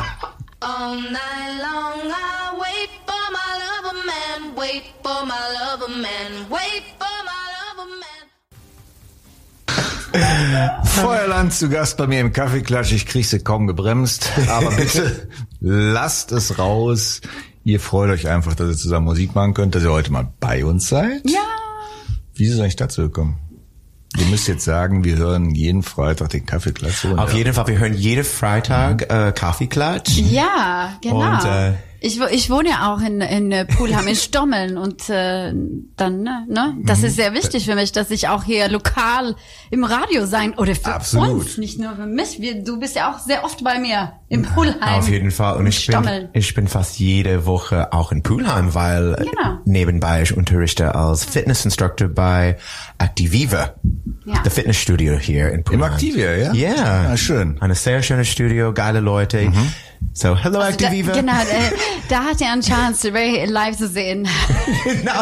All 0.60 0.96
night 0.96 1.58
long 1.60 2.08
I 2.08 2.56
wait 2.58 2.88
for 3.04 3.30
my 3.30 3.52
lover 3.60 3.96
man, 4.06 4.56
wait 4.56 4.84
for 5.02 5.26
my 5.26 5.34
lover 5.60 5.90
man, 5.90 6.48
wait 6.48 6.84
for 6.98 7.18
my 7.28 7.42
lover 7.76 7.88
man. 10.72 10.86
Feuerland 10.86 11.52
zu 11.52 11.68
Gast 11.68 11.98
bei 11.98 12.06
mir 12.06 12.20
im 12.20 12.32
Kaffeeklatsch. 12.32 12.92
Ich 12.92 13.04
kriege 13.04 13.26
sie 13.26 13.40
kaum 13.40 13.66
gebremst. 13.66 14.30
Aber 14.48 14.70
bitte 14.70 15.28
lasst 15.60 16.32
es 16.32 16.58
raus. 16.58 17.20
Ihr 17.64 17.78
freut 17.78 18.08
euch 18.08 18.26
einfach, 18.26 18.54
dass 18.54 18.70
ihr 18.70 18.76
zusammen 18.78 19.04
Musik 19.04 19.34
machen 19.34 19.52
könnt, 19.52 19.74
dass 19.74 19.82
ihr 19.82 19.92
heute 19.92 20.10
mal 20.12 20.32
bei 20.40 20.64
uns 20.64 20.88
seid. 20.88 21.28
Ja. 21.28 21.40
Wie 22.32 22.46
ist 22.46 22.54
es 22.54 22.60
eigentlich 22.60 22.76
dazu 22.76 23.02
gekommen? 23.02 23.36
Ihr 24.18 24.26
müsst 24.26 24.48
jetzt 24.48 24.64
sagen, 24.64 25.04
wir 25.04 25.16
hören 25.16 25.54
jeden 25.54 25.82
Freitag 25.82 26.30
den 26.30 26.44
Kaffeeklatsch. 26.44 27.04
Auf 27.04 27.30
ja. 27.32 27.38
jeden 27.38 27.54
Fall, 27.54 27.68
wir 27.68 27.78
hören 27.78 27.94
jeden 27.94 28.24
Freitag 28.24 29.08
Mhm. 29.08 29.28
äh, 29.28 29.32
Kaffeeklatsch. 29.32 30.18
Ja, 30.18 30.94
genau. 31.00 31.20
Und, 31.20 31.44
äh, 31.44 31.72
ich, 32.00 32.18
wo- 32.20 32.26
ich 32.30 32.48
wohne 32.50 32.70
ja 32.70 32.92
auch 32.94 33.00
in, 33.00 33.20
in 33.20 33.52
äh, 33.52 33.64
Pulheim, 33.66 34.06
in 34.08 34.14
Stommeln 34.16 34.76
und 34.78 35.08
äh, 35.10 35.52
dann, 35.96 36.22
ne, 36.22 36.46
ne? 36.48 36.76
Das 36.84 37.00
Mhm. 37.00 37.04
ist 37.04 37.16
sehr 37.16 37.34
wichtig 37.34 37.64
für 37.66 37.74
mich, 37.74 37.92
dass 37.92 38.10
ich 38.10 38.28
auch 38.28 38.44
hier 38.44 38.68
lokal 38.68 39.36
im 39.70 39.84
Radio 39.84 40.26
sein 40.26 40.54
oder 40.54 40.74
für 40.74 40.94
Absolut. 40.94 41.28
uns, 41.42 41.58
nicht 41.58 41.78
nur 41.78 41.94
für 41.94 42.06
mich. 42.06 42.40
Wir, 42.40 42.62
du 42.64 42.78
bist 42.80 42.96
ja 42.96 43.12
auch 43.12 43.18
sehr 43.18 43.44
oft 43.44 43.62
bei 43.62 43.78
mir 43.78 44.12
im 44.28 44.42
Pulheim. 44.42 44.98
Auf 44.98 45.08
jeden 45.08 45.30
Fall. 45.30 45.56
Und 45.56 45.62
in 45.66 45.68
ich 45.68 45.86
bin, 45.86 46.28
ich 46.32 46.54
bin 46.54 46.68
fast 46.68 46.98
jede 46.98 47.44
Woche 47.46 47.92
auch 47.92 48.12
in 48.12 48.22
Pulheim, 48.22 48.74
weil 48.74 49.14
äh, 49.14 49.24
Genau. 49.24 49.58
nebenbei 49.64 50.22
ich 50.22 50.36
unterrichte 50.36 50.94
als 50.94 51.24
Fitnessinstructor 51.24 52.08
bei 52.08 52.56
Activiva, 52.98 53.74
Ja. 54.24 54.40
the 54.44 54.50
Fitnessstudio 54.50 55.14
hier 55.18 55.50
in 55.52 55.64
Pulheim. 55.64 55.82
Im 55.88 55.92
Activia, 55.92 56.34
ja? 56.36 56.52
Ja. 56.52 57.08
Ah, 57.10 57.16
schön. 57.16 57.56
Eine 57.60 57.74
sehr 57.74 58.02
schöne 58.02 58.24
Studio, 58.24 58.72
geile 58.72 59.00
Leute. 59.00 59.52
So, 60.12 60.34
hello 60.36 60.58
Also 60.58 60.76
Da, 60.78 60.86
Activiva. 60.86 61.12
genau, 61.12 61.32
äh, 61.32 61.70
da 62.08 62.24
hat 62.24 62.40
er 62.40 62.52
eine 62.52 62.62
Chance, 62.62 63.12
Ray 63.14 63.44
live 63.46 63.76
zu 63.76 63.86
sehen. 63.88 64.26
genau, 64.84 65.12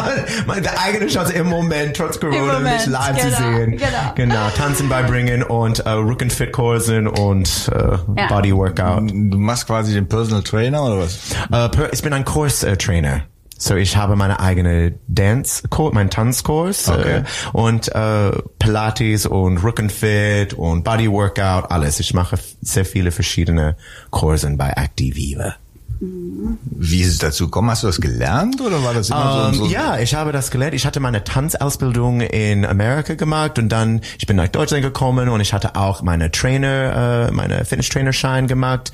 meine 0.47 0.79
eigene 0.79 1.07
Chance 1.07 1.33
im 1.33 1.47
Moment, 1.47 1.95
trotz 1.95 2.19
Corona, 2.19 2.53
Moment, 2.53 2.77
mich 2.77 2.85
live 2.87 3.17
zu 3.17 3.27
genau, 3.27 3.37
sehen. 3.37 3.71
genau. 3.77 4.11
genau, 4.15 4.49
tanzen 4.57 4.89
beibringen 4.89 5.43
und 5.43 5.79
äh, 5.79 5.89
Rückenfit-Kursen 5.91 7.07
und 7.07 7.69
äh, 7.73 7.97
Ja. 8.17 8.27
Body-Workout. 8.29 9.11
Du 9.11 9.37
machst 9.37 9.67
quasi 9.67 9.93
den 9.93 10.07
Personal 10.09 10.43
Trainer 10.43 10.83
oder 10.83 10.99
was? 11.01 11.19
Äh, 11.51 11.69
per, 11.69 11.93
ich 11.93 12.01
bin 12.01 12.11
ein 12.13 12.25
Kurstrainer. 12.25 13.21
So 13.61 13.75
ich 13.75 13.97
habe 13.97 14.15
meine 14.15 14.39
eigene 14.39 14.95
Dance, 15.07 15.63
mein 15.91 16.09
Tanzkurs 16.09 16.87
Okay. 16.87 17.17
äh, 17.17 17.23
und 17.51 17.93
äh, 17.93 18.31
Pilates 18.57 19.25
und 19.25 19.57
Rückenfit 19.61 20.53
und 20.53 20.83
Bodyworkout, 20.85 21.69
alles. 21.69 21.99
Ich 21.99 22.13
mache 22.13 22.39
sehr 22.61 22.85
viele 22.85 23.11
verschiedene 23.11 23.75
Kursen 24.11 24.57
bei 24.57 24.69
Activiva. 24.71 25.55
Wie 26.01 27.01
ist 27.01 27.09
es 27.11 27.17
dazu 27.17 27.45
gekommen? 27.47 27.69
Hast 27.69 27.83
du 27.83 27.87
das 27.87 27.99
gelernt 27.99 28.61
oder 28.61 28.81
war 28.85 28.93
das 28.93 29.09
immer 29.09 29.49
Ähm, 29.49 29.53
so, 29.55 29.65
so? 29.65 29.71
ja, 29.71 29.99
ich 29.99 30.15
habe 30.15 30.31
das 30.31 30.49
gelernt. 30.49 30.73
Ich 30.73 30.85
hatte 30.85 31.01
meine 31.01 31.25
Tanzausbildung 31.25 32.21
in 32.21 32.65
Amerika 32.65 33.15
gemacht 33.15 33.59
und 33.59 33.67
dann 33.67 33.99
ich 34.17 34.25
bin 34.25 34.37
nach 34.37 34.47
Deutschland 34.47 34.81
gekommen 34.83 35.27
und 35.27 35.41
ich 35.41 35.51
hatte 35.51 35.75
auch 35.75 36.01
meine 36.01 36.31
Trainer, 36.31 37.27
äh, 37.27 37.31
meine 37.33 37.65
Fitness 37.65 37.89
Trainer 37.89 38.13
Schein 38.13 38.47
gemacht, 38.47 38.93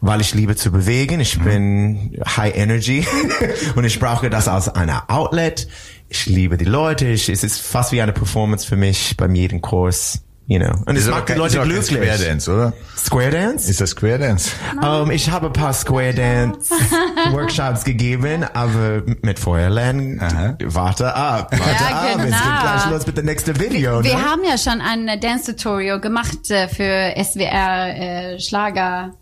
weil 0.00 0.20
ich 0.20 0.34
liebe 0.34 0.56
zu 0.56 0.70
bewegen. 0.70 1.20
Ich 1.20 1.38
bin 1.40 2.20
High 2.36 2.56
Energy 2.56 3.06
und 3.74 3.84
ich 3.84 3.98
brauche 3.98 4.30
das 4.30 4.48
als 4.48 4.68
eine 4.68 5.08
Outlet. 5.08 5.68
Ich 6.08 6.26
liebe 6.26 6.56
die 6.56 6.64
Leute. 6.64 7.06
Ich, 7.06 7.28
es 7.28 7.44
ist 7.44 7.60
fast 7.60 7.92
wie 7.92 8.00
eine 8.00 8.12
Performance 8.12 8.66
für 8.66 8.76
mich 8.76 9.16
beim 9.16 9.34
jeden 9.34 9.60
Kurs. 9.60 10.22
You 10.50 10.58
know. 10.58 10.72
Und 10.86 10.96
es 10.96 11.02
Ist 11.02 11.08
aber 11.08 11.18
macht 11.18 11.28
die 11.28 11.34
Leute 11.34 11.60
glücklich. 11.60 11.84
Square 11.84 12.18
Dance, 12.26 12.50
oder? 12.50 12.72
Square 12.96 13.30
Dance? 13.32 13.70
Ist 13.70 13.82
das 13.82 13.90
Square 13.90 14.18
Dance? 14.18 14.50
Ähm, 14.82 15.10
ich 15.10 15.30
habe 15.30 15.48
ein 15.48 15.52
paar 15.52 15.74
Square 15.74 16.14
Dance 16.14 16.70
Workshops 17.32 17.84
gegeben, 17.84 18.44
aber 18.54 19.02
mit 19.20 19.38
Feuerlernen, 19.38 20.18
Aha. 20.22 20.56
warte 20.64 21.14
ab, 21.14 21.50
warte 21.52 21.84
Ja, 21.84 21.90
ab, 21.90 22.06
es 22.16 22.24
genau. 22.24 22.36
geht 22.38 22.60
gleich 22.62 22.90
los 22.90 23.06
mit 23.06 23.18
dem 23.18 23.26
nächsten 23.26 23.60
Video. 23.60 24.02
Wir 24.02 24.14
ne? 24.14 24.24
haben 24.24 24.40
ja 24.42 24.56
schon 24.56 24.80
ein 24.80 25.20
Dance-Tutorial 25.20 26.00
gemacht 26.00 26.50
äh, 26.50 26.66
für 26.68 27.12
SWR 27.22 27.88
äh, 28.34 28.40
Schlager. 28.40 29.12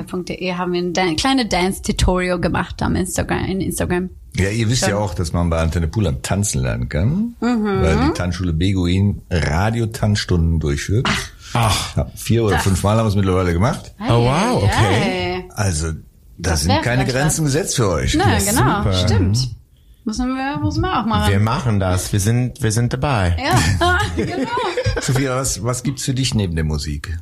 Äh, 0.00 0.24
.de 0.24 0.54
haben 0.54 0.72
wir 0.72 0.80
ein 0.80 0.92
Dan 0.92 1.16
kleine 1.16 1.46
Dance-Tutorial 1.46 2.40
gemacht 2.40 2.82
am 2.82 2.96
Instagram, 2.96 3.44
in 3.46 3.60
Instagram. 3.60 4.10
Ja, 4.36 4.48
ihr 4.48 4.68
wisst 4.68 4.86
ja 4.86 4.96
auch, 4.96 5.14
dass 5.14 5.32
man 5.32 5.50
bei 5.50 5.58
Antenne 5.60 5.88
Pulam 5.88 6.22
tanzen 6.22 6.62
lernen 6.62 6.88
kann, 6.88 7.34
weil 7.40 8.08
die 8.08 8.12
Tanzschule 8.14 8.52
Beguin 8.52 9.22
Radiotanzstunden 9.30 10.60
durchführt. 10.60 11.08
Ach, 11.52 11.96
Ja, 11.96 12.06
vier 12.14 12.44
oder 12.44 12.58
fünf 12.60 12.82
Mal 12.84 12.96
haben 12.96 13.06
wir 13.06 13.08
es 13.08 13.16
mittlerweile 13.16 13.52
gemacht. 13.52 13.92
Oh, 14.08 14.24
wow, 14.24 14.62
okay. 14.62 14.70
Hey. 14.70 15.44
Also, 15.50 15.92
da 16.38 16.50
Das 16.50 16.62
sind 16.62 16.80
keine 16.82 17.04
Grenzen 17.06 17.44
gesetzt 17.44 17.74
für 17.76 17.88
euch. 17.88 18.14
Na, 18.14 18.38
genau, 18.38 18.78
super. 18.78 18.92
stimmt. 18.92 19.48
Müssen 20.04 20.28
wir, 20.28 20.58
müssen 20.62 20.80
wir 20.80 21.00
auch 21.00 21.06
machen. 21.06 21.30
wir 21.30 21.40
machen 21.40 21.78
das, 21.80 22.12
wir 22.12 22.20
sind, 22.20 22.62
wir 22.62 22.72
sind 22.72 22.92
dabei. 22.92 23.36
ja, 23.38 23.98
genau. 24.16 24.48
Sophia, 25.00 25.36
was, 25.36 25.62
was 25.62 25.82
gibt's 25.82 26.04
für 26.04 26.14
dich 26.14 26.34
neben 26.34 26.54
der 26.54 26.64
Musik? 26.64 27.18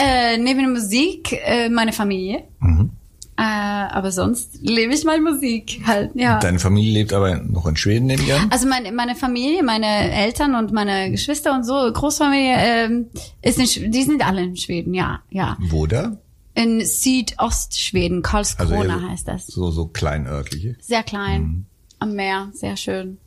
Äh, 0.00 0.38
neben 0.38 0.60
der 0.60 0.68
Musik 0.68 1.32
äh, 1.44 1.68
meine 1.68 1.92
Familie. 1.92 2.44
Mhm. 2.60 2.90
Äh, 3.36 3.42
aber 3.42 4.12
sonst 4.12 4.58
lebe 4.60 4.92
ich 4.92 5.04
meine 5.04 5.22
Musik 5.22 5.80
halt, 5.86 6.10
ja. 6.14 6.38
Deine 6.40 6.58
Familie 6.58 6.92
lebt 6.92 7.12
aber 7.14 7.36
noch 7.36 7.66
in 7.66 7.76
Schweden, 7.76 8.10
ich 8.10 8.32
an? 8.34 8.48
Also 8.50 8.68
meine, 8.68 8.92
meine 8.92 9.14
Familie, 9.14 9.62
meine 9.62 9.86
Eltern 10.12 10.54
und 10.54 10.72
meine 10.72 11.10
Geschwister 11.10 11.54
und 11.54 11.64
so, 11.64 11.90
Großfamilie, 11.90 12.54
ähm, 12.58 13.06
ist 13.40 13.58
in, 13.76 13.90
die 13.92 14.02
sind 14.02 14.26
alle 14.26 14.42
in 14.42 14.56
Schweden, 14.56 14.92
ja, 14.92 15.20
ja. 15.30 15.56
Wo 15.58 15.86
da? 15.86 16.18
In 16.54 16.84
Südostschweden, 16.84 18.20
Karlskrona 18.22 18.84
eher 18.98 19.08
heißt 19.08 19.26
das. 19.28 19.46
So, 19.46 19.70
so 19.70 19.86
kleinörtliche. 19.86 20.76
Sehr 20.80 21.02
klein, 21.02 21.42
Mhm. 21.42 21.64
am 21.98 22.14
Meer, 22.14 22.50
sehr 22.52 22.76
schön. 22.76 23.18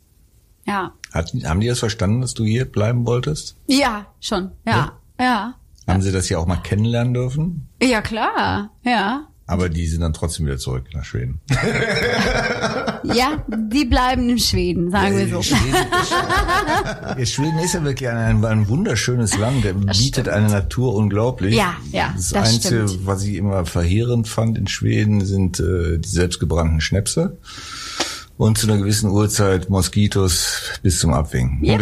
Ja. 0.66 0.92
Hat, 1.12 1.32
haben 1.44 1.60
die 1.60 1.66
das 1.66 1.80
verstanden, 1.80 2.20
dass 2.20 2.34
du 2.34 2.44
hier 2.44 2.64
bleiben 2.66 3.04
wolltest? 3.06 3.56
Ja, 3.66 4.06
schon, 4.20 4.52
ja, 4.66 4.92
ja. 5.18 5.54
Haben 5.86 6.02
sie 6.02 6.12
das 6.12 6.26
hier 6.26 6.38
auch 6.40 6.46
mal 6.46 6.56
kennenlernen 6.56 7.14
dürfen? 7.14 7.68
Ja, 7.82 8.00
klar, 8.02 8.70
ja. 8.84 9.28
Aber 9.46 9.68
die 9.68 9.86
sind 9.86 10.00
dann 10.00 10.14
trotzdem 10.14 10.46
wieder 10.46 10.56
zurück 10.56 10.84
nach 10.94 11.04
Schweden. 11.04 11.40
Ja, 13.12 13.44
die 13.48 13.84
bleiben 13.84 14.30
in 14.30 14.38
Schweden, 14.38 14.90
sagen 14.90 15.18
wir 15.18 15.28
so. 15.28 15.42
Schweden 15.42 15.74
ist, 15.74 16.10
ja, 16.10 17.26
Schweden 17.26 17.58
ist 17.58 17.74
ja 17.74 17.84
wirklich 17.84 18.08
ein, 18.08 18.42
ein 18.42 18.68
wunderschönes 18.68 19.36
Land. 19.36 19.62
Der 19.62 19.74
bietet 19.74 20.26
eine 20.28 20.48
Natur 20.48 20.94
unglaublich. 20.94 21.54
Ja, 21.54 21.74
ja, 21.92 22.12
Das, 22.16 22.30
das 22.30 22.48
Einzige, 22.54 22.88
stimmt. 22.88 23.06
was 23.06 23.22
ich 23.24 23.34
immer 23.34 23.66
verheerend 23.66 24.26
fand 24.26 24.56
in 24.56 24.66
Schweden, 24.68 25.22
sind 25.24 25.60
äh, 25.60 25.98
die 25.98 26.08
selbstgebrannten 26.08 26.80
Schnäpse. 26.80 27.36
Und 28.36 28.58
zu 28.58 28.66
einer 28.66 28.78
gewissen 28.78 29.10
Uhrzeit 29.10 29.70
Moskitos 29.70 30.80
bis 30.82 30.98
zum 30.98 31.12
Abwinken. 31.12 31.64
Yep, 31.64 31.80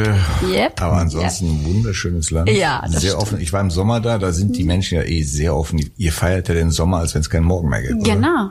yep. 0.52 0.82
Aber 0.82 0.98
ansonsten 0.98 1.46
ein 1.46 1.64
wunderschönes 1.64 2.30
Land. 2.30 2.50
Ja, 2.50 2.82
das 2.82 3.00
Sehr 3.00 3.10
stimmt. 3.12 3.22
offen. 3.22 3.40
Ich 3.40 3.52
war 3.54 3.60
im 3.62 3.70
Sommer 3.70 4.00
da, 4.00 4.18
da 4.18 4.32
sind 4.32 4.54
die 4.56 4.64
Menschen 4.64 4.96
ja 4.98 5.02
eh 5.04 5.22
sehr 5.22 5.56
offen. 5.56 5.80
Ihr 5.96 6.12
feiert 6.12 6.48
ja 6.48 6.54
den 6.54 6.70
Sommer, 6.70 6.98
als 6.98 7.14
wenn 7.14 7.22
es 7.22 7.30
keinen 7.30 7.46
Morgen 7.46 7.70
mehr 7.70 7.80
gibt. 7.82 8.02
Oder? 8.02 8.14
Genau. 8.16 8.50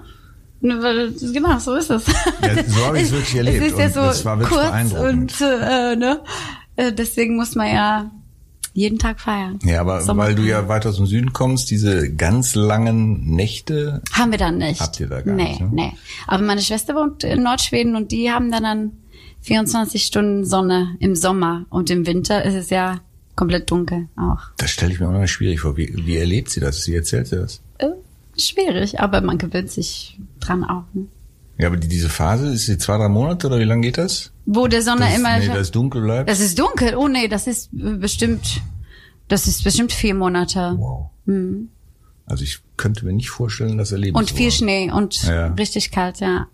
Ne, 0.62 0.82
weil- 0.82 1.12
Genau, 1.34 1.60
so 1.60 1.76
ist 1.76 1.92
es. 1.92 2.04
Ja, 2.08 2.64
so 2.68 2.86
habe 2.88 2.98
ich 2.98 3.04
es 3.06 3.12
wirklich 3.12 3.36
erlebt. 3.36 3.62
Es 3.66 3.72
ist 3.74 3.78
ja 3.80 3.86
Und 3.86 3.94
so 3.94 4.00
das 4.02 4.26
war 4.26 4.40
wirklich 4.40 4.58
kurz 4.60 4.70
beeindruckend. 4.72 5.42
und 5.42 5.42
äh, 5.42 5.96
ne? 5.96 6.20
Äh, 6.78 6.94
deswegen 6.94 7.36
muss 7.36 7.54
man 7.56 7.68
ja 7.68 8.12
jeden 8.74 9.00
Tag 9.00 9.20
feiern. 9.20 9.60
Ja, 9.64 9.82
aber 9.82 10.02
Sommer- 10.02 10.24
weil 10.24 10.36
du 10.36 10.44
ja 10.44 10.68
weiter 10.68 10.90
aus 10.90 10.98
dem 10.98 11.06
Süden 11.06 11.34
kommst, 11.34 11.70
diese 11.72 12.14
ganz 12.14 12.56
langen 12.56 13.36
Nächte, 13.36 14.02
Haben 14.14 14.32
wir 14.32 14.38
dann 14.38 14.58
nicht. 14.58 14.80
Habt 14.80 15.00
ihr 15.00 15.08
da 15.08 15.22
gar 15.22 15.36
nee, 15.36 15.50
nicht, 15.50 15.62
ne? 15.62 15.70
Nee, 15.72 15.94
Aber 16.28 16.44
meine 16.44 16.62
Schwester 16.62 16.96
wohnt 16.96 17.24
in 17.24 17.44
Nordschweden 17.44 17.96
und 17.96 18.12
die 18.12 18.32
haben 18.32 18.52
dann, 18.52 18.64
dann 18.64 18.92
24 19.42 20.04
Stunden 20.04 20.46
Sonne 20.46 20.96
im 21.00 21.16
Sommer 21.16 21.66
und 21.70 21.90
im 21.90 22.06
Winter 22.06 22.44
ist 22.46 22.54
es 22.54 22.70
ja 22.70 23.00
komplett 23.36 23.72
dunkel 23.72 24.08
auch. 24.16 24.40
das 24.58 24.70
stelle 24.72 24.94
ich 24.94 25.00
mir 25.00 25.08
auch 25.08 25.14
noch 25.14 25.28
schwierig 25.28 25.62
vor. 25.62 25.76
Wie, 25.78 25.94
wie 26.06 26.18
erlebt 26.18 26.50
sie 26.50 26.60
das? 26.60 26.88
Wie 26.88 26.96
erzählt 26.96 27.28
sie 27.28 27.38
das? 27.38 27.62
Äh, 27.80 27.88
schwierig, 28.38 29.00
aber 29.00 29.22
man 29.22 29.38
gewöhnt 29.38 29.72
sich 29.72 30.20
dran 30.40 30.64
auch. 30.64 30.84
Ne? 30.94 31.08
Ja, 31.62 31.68
aber 31.68 31.78
die, 31.78 31.88
diese 31.88 32.10
Phase, 32.10 32.48
ist 32.52 32.66
sie 32.66 32.78
zwei, 32.80 32.98
drei 32.98 33.08
Monate 33.08 33.46
oder 33.46 33.60
wie 33.60 33.66
lange 33.66 33.82
geht 33.82 34.00
das? 34.00 34.32
Wo 34.48 34.66
der 34.68 34.82
Sonne 34.82 35.02
Das, 35.02 35.16
immer... 35.16 35.38
nee, 35.38 35.48
dass 35.48 35.58
es 35.60 35.72
dunkel 35.72 36.02
bleibt? 36.02 36.28
das 36.28 36.40
ist 36.40 36.58
dunkel. 36.58 36.96
Oh 36.96 37.08
nee, 37.08 37.28
das 37.28 37.46
ist 37.46 37.70
bestimmt... 37.72 38.62
Das 39.28 39.48
ist 39.48 39.64
bestimmt 39.64 39.94
vier 39.94 40.16
Monate. 40.16 40.76
wow. 40.78 41.12
Also 42.26 42.44
ich 42.44 42.60
könnte 42.78 43.06
mir 43.06 43.14
nicht 43.14 43.30
vorstellen, 43.30 43.78
das 43.78 43.92
erleben 43.92 44.18
Und 44.18 44.30
viel 44.32 44.40
wollen. 44.48 44.52
Schnee 44.52 44.92
und 44.92 45.24
Ja. 45.24 45.48
richtig 45.48 45.92
kalt, 45.92 46.20
ja. 46.20 46.48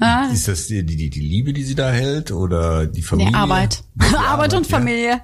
ja 0.00 0.26
Ist 0.30 0.48
das 0.48 0.66
die, 0.66 0.84
die, 0.84 1.08
die 1.08 1.20
Liebe, 1.20 1.52
die 1.52 1.64
sie 1.64 1.74
da 1.74 1.90
hält 1.90 2.30
oder 2.30 2.86
die 2.86 3.00
nee, 3.00 3.06
Familie? 3.06 3.34
Arbeit. 3.34 3.82
Die 3.94 4.16
Arbeit 4.16 4.52
und 4.58 4.68
ja. 4.68 4.76
Familie. 4.78 5.20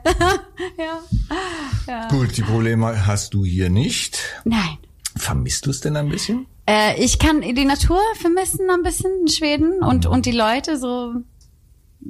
ja. 1.87 2.09
Gut, 2.09 2.37
die 2.37 2.43
Probleme 2.43 3.07
hast 3.07 3.35
du 3.35 3.45
hier 3.45 3.69
nicht. 3.71 4.19
Nein. 4.45 4.79
Vermisst 5.17 5.67
du 5.67 5.71
es 5.71 5.81
denn 5.81 5.97
ein 5.97 6.09
bisschen? 6.09 6.47
Äh, 6.69 7.03
ich 7.03 7.19
kann 7.19 7.41
die 7.41 7.65
Natur 7.65 8.01
vermissen 8.15 8.69
ein 8.71 8.83
bisschen 8.83 9.11
in 9.23 9.29
Schweden 9.29 9.83
und, 9.83 10.07
und 10.07 10.27
die 10.27 10.33
Leute 10.33 10.79
so 10.79 11.15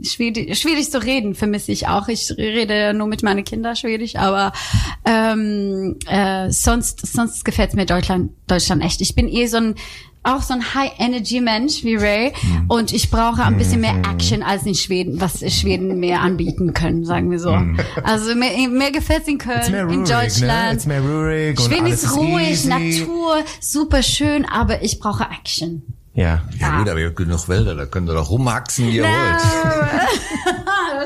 schwierig, 0.02 0.58
schwierig 0.58 0.90
zu 0.90 1.02
reden 1.02 1.34
vermisse 1.34 1.72
ich 1.72 1.88
auch. 1.88 2.08
Ich 2.08 2.30
rede 2.36 2.94
nur 2.94 3.06
mit 3.06 3.22
meinen 3.22 3.44
Kindern 3.44 3.76
Schwedisch, 3.76 4.16
aber 4.16 4.52
ähm, 5.04 5.98
äh, 6.06 6.50
sonst, 6.50 7.06
sonst 7.06 7.44
gefällt 7.44 7.74
mir 7.74 7.86
Deutschland, 7.86 8.32
Deutschland 8.46 8.82
echt. 8.82 9.00
Ich 9.00 9.14
bin 9.14 9.28
eh 9.28 9.46
so 9.46 9.58
ein 9.58 9.74
auch 10.26 10.42
so 10.42 10.54
ein 10.54 10.74
High-Energy-Mensch 10.74 11.84
wie 11.84 11.96
Ray 11.96 12.32
und 12.68 12.92
ich 12.92 13.10
brauche 13.10 13.42
ein 13.42 13.56
bisschen 13.56 13.80
mehr 13.80 13.94
Action 14.10 14.42
als 14.42 14.64
in 14.66 14.74
Schweden, 14.74 15.20
was 15.20 15.40
Schweden 15.52 15.98
mir 16.00 16.20
anbieten 16.20 16.72
können, 16.74 17.04
sagen 17.04 17.30
wir 17.30 17.38
so. 17.38 17.56
Also 18.02 18.34
mir, 18.34 18.68
mir 18.68 18.90
gefällt's 18.92 19.28
in 19.28 19.38
Köln, 19.38 19.70
mehr 19.70 19.82
in 19.82 19.88
ruhig, 19.88 19.98
ne? 19.98 20.04
Deutschland. 20.04 20.86
Mehr 20.86 21.00
ruhig 21.00 21.60
Schweden 21.60 21.86
ist 21.86 22.16
ruhig, 22.16 22.50
easy. 22.50 22.68
Natur, 22.68 23.36
super 23.60 24.02
schön, 24.02 24.44
aber 24.44 24.82
ich 24.82 24.98
brauche 24.98 25.24
Action. 25.24 25.82
Ja. 26.14 26.42
Ja 26.58 26.78
gut, 26.78 26.88
aber 26.88 26.98
ihr 26.98 27.08
habt 27.08 27.16
genug 27.16 27.46
Wälder, 27.48 27.74
da 27.74 27.84
könnt 27.84 28.08
ihr 28.08 28.14
doch 28.14 28.30
rumhaxen, 28.30 28.88
wie 28.88 28.96
ihr 28.96 29.04
wollt. 29.04 29.42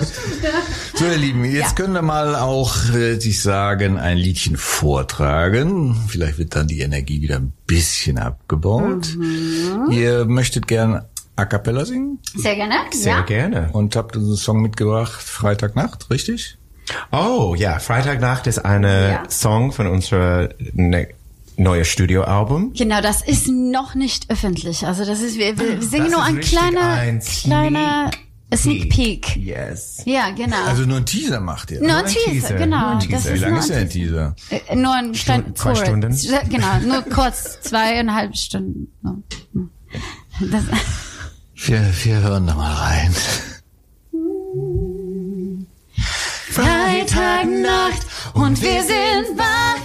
So, 1.00 1.06
ihr 1.06 1.16
Lieben, 1.16 1.46
jetzt 1.46 1.76
können 1.76 1.94
wir 1.94 2.02
mal 2.02 2.36
auch, 2.36 2.76
äh, 2.92 3.14
ich 3.14 3.40
sagen, 3.40 3.96
ein 3.96 4.18
Liedchen 4.18 4.58
vortragen. 4.58 5.96
Vielleicht 6.08 6.36
wird 6.36 6.54
dann 6.54 6.66
die 6.66 6.80
Energie 6.80 7.22
wieder 7.22 7.36
ein 7.36 7.54
bisschen 7.66 8.18
abgebaut. 8.18 9.16
Ihr 9.88 10.26
möchtet 10.26 10.68
gern 10.68 11.06
A 11.36 11.46
Cappella 11.46 11.86
singen 11.86 12.18
Sehr 12.34 12.54
gerne. 12.54 12.74
Sehr 12.90 13.14
ja. 13.14 13.20
gerne. 13.22 13.70
und 13.72 13.96
habt 13.96 14.14
uns 14.14 14.26
einen 14.26 14.36
Song 14.36 14.60
mitgebracht, 14.60 15.22
Freitagnacht, 15.22 16.10
richtig? 16.10 16.58
Oh, 17.12 17.54
ja, 17.56 17.78
Freitagnacht 17.78 18.46
ist 18.46 18.58
eine 18.58 19.10
Ja. 19.10 19.22
Song 19.30 19.72
von 19.72 19.86
unserer 19.86 20.50
ne 20.74 21.08
neue 21.56 21.86
Studioalbum. 21.86 22.74
Genau, 22.74 23.00
das 23.00 23.22
ist 23.22 23.48
noch 23.48 23.94
nicht 23.94 24.30
öffentlich. 24.30 24.86
Also 24.86 25.06
das 25.06 25.22
ist, 25.22 25.38
wir, 25.38 25.58
wir 25.58 25.80
singen 25.80 26.10
Das 26.10 26.12
nur 26.12 26.22
ein 26.22 26.40
kleiner, 26.40 26.82
ein 26.82 27.20
kleiner 27.20 28.10
Sneak 28.56 28.90
Peek. 28.90 29.36
Yes. 29.36 30.02
Ja, 30.04 30.30
genau. 30.30 30.64
Also 30.66 30.82
nur 30.82 30.98
ein 30.98 31.06
Teaser 31.06 31.40
macht 31.40 31.70
ihr. 31.70 31.80
nur 31.80 31.96
ein 31.96 32.06
Teaser, 32.06 32.30
Teaser, 32.30 32.54
genau. 32.54 32.80
nur 32.80 32.88
ein 32.90 33.00
Teaser. 33.00 33.34
Wie 33.34 33.38
lange 33.38 33.58
ist 33.58 33.68
denn 33.68 33.76
ein 33.76 33.82
der 33.84 33.88
Teaser? 33.90 34.36
Äh, 34.50 34.76
Nur 34.76 34.94
ein 34.94 35.12
kleiner 35.12 35.54
zwei 35.54 35.74
Stunden. 35.74 36.18
Genau, 36.48 36.78
nur 36.86 37.02
kurz, 37.02 37.60
zweieinhalb 37.60 38.36
Stunden. 38.36 38.92
Das, 40.40 40.64
Wir, 41.62 41.82
wir 42.04 42.20
hören 42.22 42.46
da 42.46 42.54
mal 42.54 42.72
rein. 42.72 43.14
Freitagnacht 46.50 48.06
und 48.32 48.60
wir 48.62 48.82
sind 48.82 49.38
wach, 49.38 49.80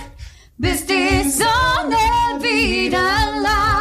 bis 0.58 0.86
die 0.86 1.30
Sonne 1.30 2.42
wieder 2.42 3.42
lacht. 3.44 3.75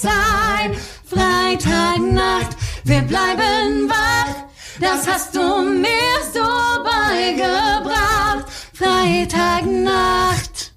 Sein. 0.00 0.76
Freitagnacht, 1.08 2.56
wir 2.84 3.02
bleiben 3.02 3.88
wach. 3.88 4.46
Das 4.80 5.06
hast 5.06 5.34
du 5.34 5.62
mir 5.62 6.20
so 6.34 6.42
beigebracht. 6.82 8.46
Freitagnacht. 8.74 10.72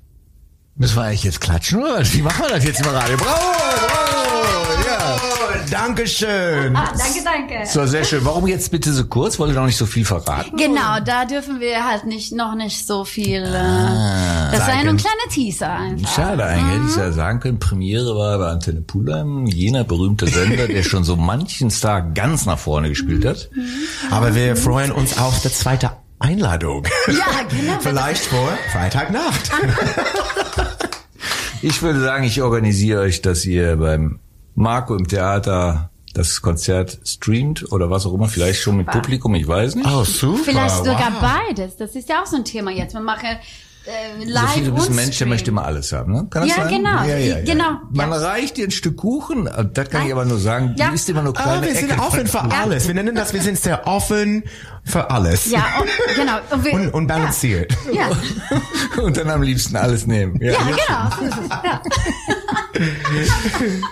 Müssen 0.76 0.96
wir 0.96 1.04
eigentlich 1.04 1.24
jetzt 1.24 1.42
klatschen 1.42 1.84
oder? 1.84 2.02
Wie 2.14 2.22
machen 2.22 2.46
wir 2.46 2.50
das 2.50 2.64
jetzt 2.64 2.80
im 2.80 2.88
Radio? 2.88 3.18
Bravo! 3.18 3.38
Bravo! 3.88 4.59
Ja. 5.16 5.60
Dankeschön. 5.72 6.76
Ah, 6.76 6.92
danke, 6.98 7.24
danke. 7.24 7.66
So, 7.68 7.86
sehr 7.86 8.04
schön. 8.04 8.24
Warum 8.26 8.48
jetzt 8.48 8.72
bitte 8.72 8.92
so 8.94 9.06
kurz? 9.06 9.38
Wollt 9.40 9.52
ihr 9.52 9.56
noch 9.60 9.66
nicht 9.66 9.78
so 9.78 9.86
viel 9.86 10.06
verraten? 10.06 10.56
Genau, 10.58 11.00
da 11.06 11.26
dürfen 11.26 11.60
wir 11.60 11.86
halt 11.88 12.06
nicht 12.06 12.32
noch 12.34 12.56
nicht 12.56 12.86
so 12.86 13.06
viel. 13.06 13.44
Äh, 13.44 13.58
Ah. 13.58 14.52
das 14.52 14.62
war 14.68 14.76
ja 14.76 14.84
nur 14.84 14.94
ein 14.94 14.98
kleiner 14.98 15.30
Teaser 15.32 15.72
einfach. 15.72 16.16
Schade, 16.16 16.44
eigentlich 16.46 16.74
hätte 16.80 16.86
ich 16.90 16.96
ja 16.96 17.12
sagen 17.12 17.40
können, 17.40 17.60
Premiere 17.60 18.16
war 18.16 18.38
bei 18.40 18.48
Antenne 18.48 18.82
Pulheim, 18.82 19.46
jener 19.46 19.84
berühmte 19.84 20.28
Sender, 20.28 20.68
der 20.68 20.84
schon 20.84 21.04
so 21.04 21.16
manchen 21.16 21.70
Star 21.72 22.02
ganz 22.02 22.46
nach 22.46 22.58
vorne 22.60 22.90
gespielt 22.90 23.26
hat. 23.26 23.50
Aber 24.12 24.36
wir 24.36 24.56
freuen 24.56 24.92
uns 24.92 25.18
auf 25.18 25.42
die 25.42 25.52
zweite 25.52 25.92
Einladung. 26.20 26.86
Ja, 27.08 27.44
genau. 27.50 27.78
Vielleicht 27.82 28.26
vor 28.26 28.50
Freitagnacht. 28.72 29.52
Ich 31.62 31.82
würde 31.82 32.00
sagen, 32.00 32.24
ich 32.24 32.42
organisiere 32.42 33.02
euch, 33.02 33.22
dass 33.22 33.44
ihr 33.46 33.76
beim 33.76 34.20
Marco 34.60 34.96
im 34.96 35.08
Theater 35.08 35.90
das 36.14 36.42
Konzert 36.42 37.00
streamt 37.06 37.72
oder 37.72 37.90
was 37.90 38.06
auch 38.06 38.14
immer, 38.14 38.28
vielleicht 38.28 38.62
schon 38.62 38.78
mit 38.78 38.88
Publikum, 38.88 39.34
ich 39.36 39.48
weiß 39.48 39.76
nicht. 39.76 39.88
Oh, 39.88 40.04
super. 40.04 40.40
Vielleicht 40.44 40.78
sogar 40.78 41.14
wow. 41.22 41.32
beides. 41.48 41.78
Das 41.78 41.96
ist 41.96 42.10
ja 42.10 42.22
auch 42.22 42.26
so 42.26 42.36
ein 42.36 42.44
Thema 42.46 42.72
jetzt. 42.72 42.94
Wir 42.94 43.00
machen 43.02 43.28
äh, 43.86 44.24
live 44.26 44.50
Sophie, 44.50 44.66
du 44.66 44.74
bist 44.74 44.90
ein 44.90 44.96
Mensch, 44.96 45.18
der 45.18 45.28
möchte 45.28 45.52
immer 45.52 45.64
alles 45.64 45.94
haben, 45.94 46.12
ne? 46.12 46.28
Kann 46.30 46.46
das 46.48 46.58
Ja, 46.58 46.64
sein? 46.68 46.84
genau. 46.84 47.42
Genau, 47.46 47.70
Man 47.92 48.12
ja. 48.12 48.18
reicht 48.18 48.58
dir 48.58 48.66
ein 48.68 48.72
Stück 48.72 48.98
Kuchen, 48.98 49.48
äh, 49.48 49.66
das 49.72 49.90
kann 49.90 50.06
ich 50.08 50.12
aber 50.12 50.26
nur 50.26 50.40
sagen, 50.40 50.76
Ja. 50.78 50.90
du 50.90 50.96
isst 50.96 51.08
immer 51.10 51.22
nur 51.22 51.38
Ah, 51.38 51.42
kleine 51.44 51.68
wir 51.68 51.76
sind 51.76 51.92
Ecken. 51.92 52.02
offen 52.02 52.28
für 52.28 52.42
alles. 52.42 52.88
Wir 52.88 52.96
nennen 52.96 53.16
das, 53.16 53.32
wir 53.34 53.42
sind 53.42 53.58
sehr 53.58 53.88
offen 53.88 54.44
für 54.84 55.10
alles. 55.10 55.50
Ja, 55.50 55.64
und, 55.80 56.16
genau. 56.16 56.38
Und, 56.50 56.66
wir, 56.66 56.74
Und, 56.74 56.90
und 56.94 57.08
balanciert. 57.08 57.72
Ja, 57.94 58.10
Und 59.02 59.16
dann 59.16 59.30
am 59.30 59.42
liebsten 59.44 59.78
alles 59.78 60.06
nehmen. 60.06 60.38
ja, 60.42 60.52
ja 60.52 61.10
genau. 61.20 61.80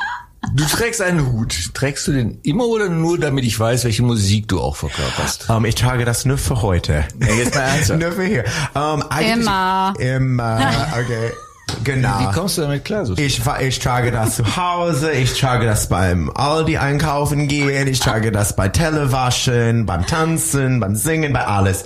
So. 0.48 0.54
Du 0.56 0.66
trägst 0.66 1.02
einen 1.02 1.32
Hut. 1.32 1.74
Trägst 1.74 2.08
du 2.08 2.12
den 2.14 2.40
immer 2.44 2.66
oder 2.66 2.90
nur, 2.90 3.20
damit 3.20 3.46
ich 3.46 3.60
weiß, 3.60 3.84
welche 3.84 4.04
Musik 4.04 4.48
du 4.48 4.60
auch 4.60 4.76
verkörperst? 4.76 5.48
Ähm, 5.50 5.66
ich 5.66 5.76
trage 5.76 6.06
das 6.06 6.26
nur 6.26 6.38
für 6.38 6.62
heute. 6.62 7.06
Ja, 7.20 7.34
jetzt 7.36 7.56
mal 7.56 7.62
ernsthaft. 7.62 8.00
nur 8.00 8.12
für 8.12 8.24
hier. 8.26 8.44
Ähm, 8.76 9.04
eigentlich- 9.10 9.38
Immer. 9.46 9.94
Immer, 10.00 10.88
okay. 10.94 11.32
Genau. 11.84 12.20
Wie 12.22 12.34
kommst 12.34 12.58
du 12.58 12.62
damit 12.62 12.86
klar? 12.86 13.06
Sophie? 13.06 13.24
Ich, 13.24 13.42
ich 13.60 13.80
trage 13.80 14.10
das 14.12 14.38
zu 14.38 14.56
Hause, 14.56 15.12
ich 15.12 15.38
trage 15.38 15.66
das 15.66 15.90
beim 15.90 16.30
Aldi 16.34 16.78
einkaufen 16.78 17.50
gehen, 17.50 17.88
ich 17.90 18.00
trage 18.00 18.32
das 18.32 18.56
bei 18.56 18.70
Telewaschen, 18.70 19.86
beim 19.86 20.06
Tanzen, 20.08 20.80
beim 20.80 20.96
Singen, 20.96 21.34
bei 21.34 21.46
alles. 21.46 21.84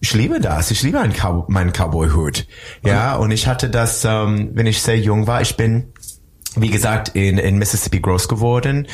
Ich 0.00 0.14
liebe 0.14 0.38
das. 0.40 0.70
Ich 0.70 0.84
liebe 0.84 1.00
einen 1.00 1.12
Cow 1.12 1.48
meinen 1.48 1.72
Cowboy-Hut. 1.72 2.46
Ja, 2.84 3.16
und 3.16 3.32
ich 3.32 3.48
hatte 3.48 3.68
das, 3.68 4.04
ähm, 4.04 4.50
wenn 4.54 4.66
ich 4.66 4.80
sehr 4.80 4.96
jung 4.96 5.26
war. 5.26 5.40
Ich 5.42 5.56
bin, 5.56 5.92
wie 6.60 6.70
gesagt, 6.70 7.10
in, 7.10 7.38
in 7.38 7.58
Mississippi 7.58 8.00
groß 8.00 8.28
geworden, 8.28 8.86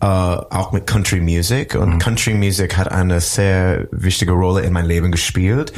äh, 0.00 0.06
auch 0.06 0.72
mit 0.72 0.86
Country 0.86 1.20
Music. 1.20 1.74
Und 1.74 1.98
Country 1.98 2.34
Music 2.34 2.76
hat 2.76 2.90
eine 2.90 3.20
sehr 3.20 3.88
wichtige 3.90 4.32
Rolle 4.32 4.62
in 4.62 4.72
mein 4.72 4.86
Leben 4.86 5.10
gespielt. 5.12 5.72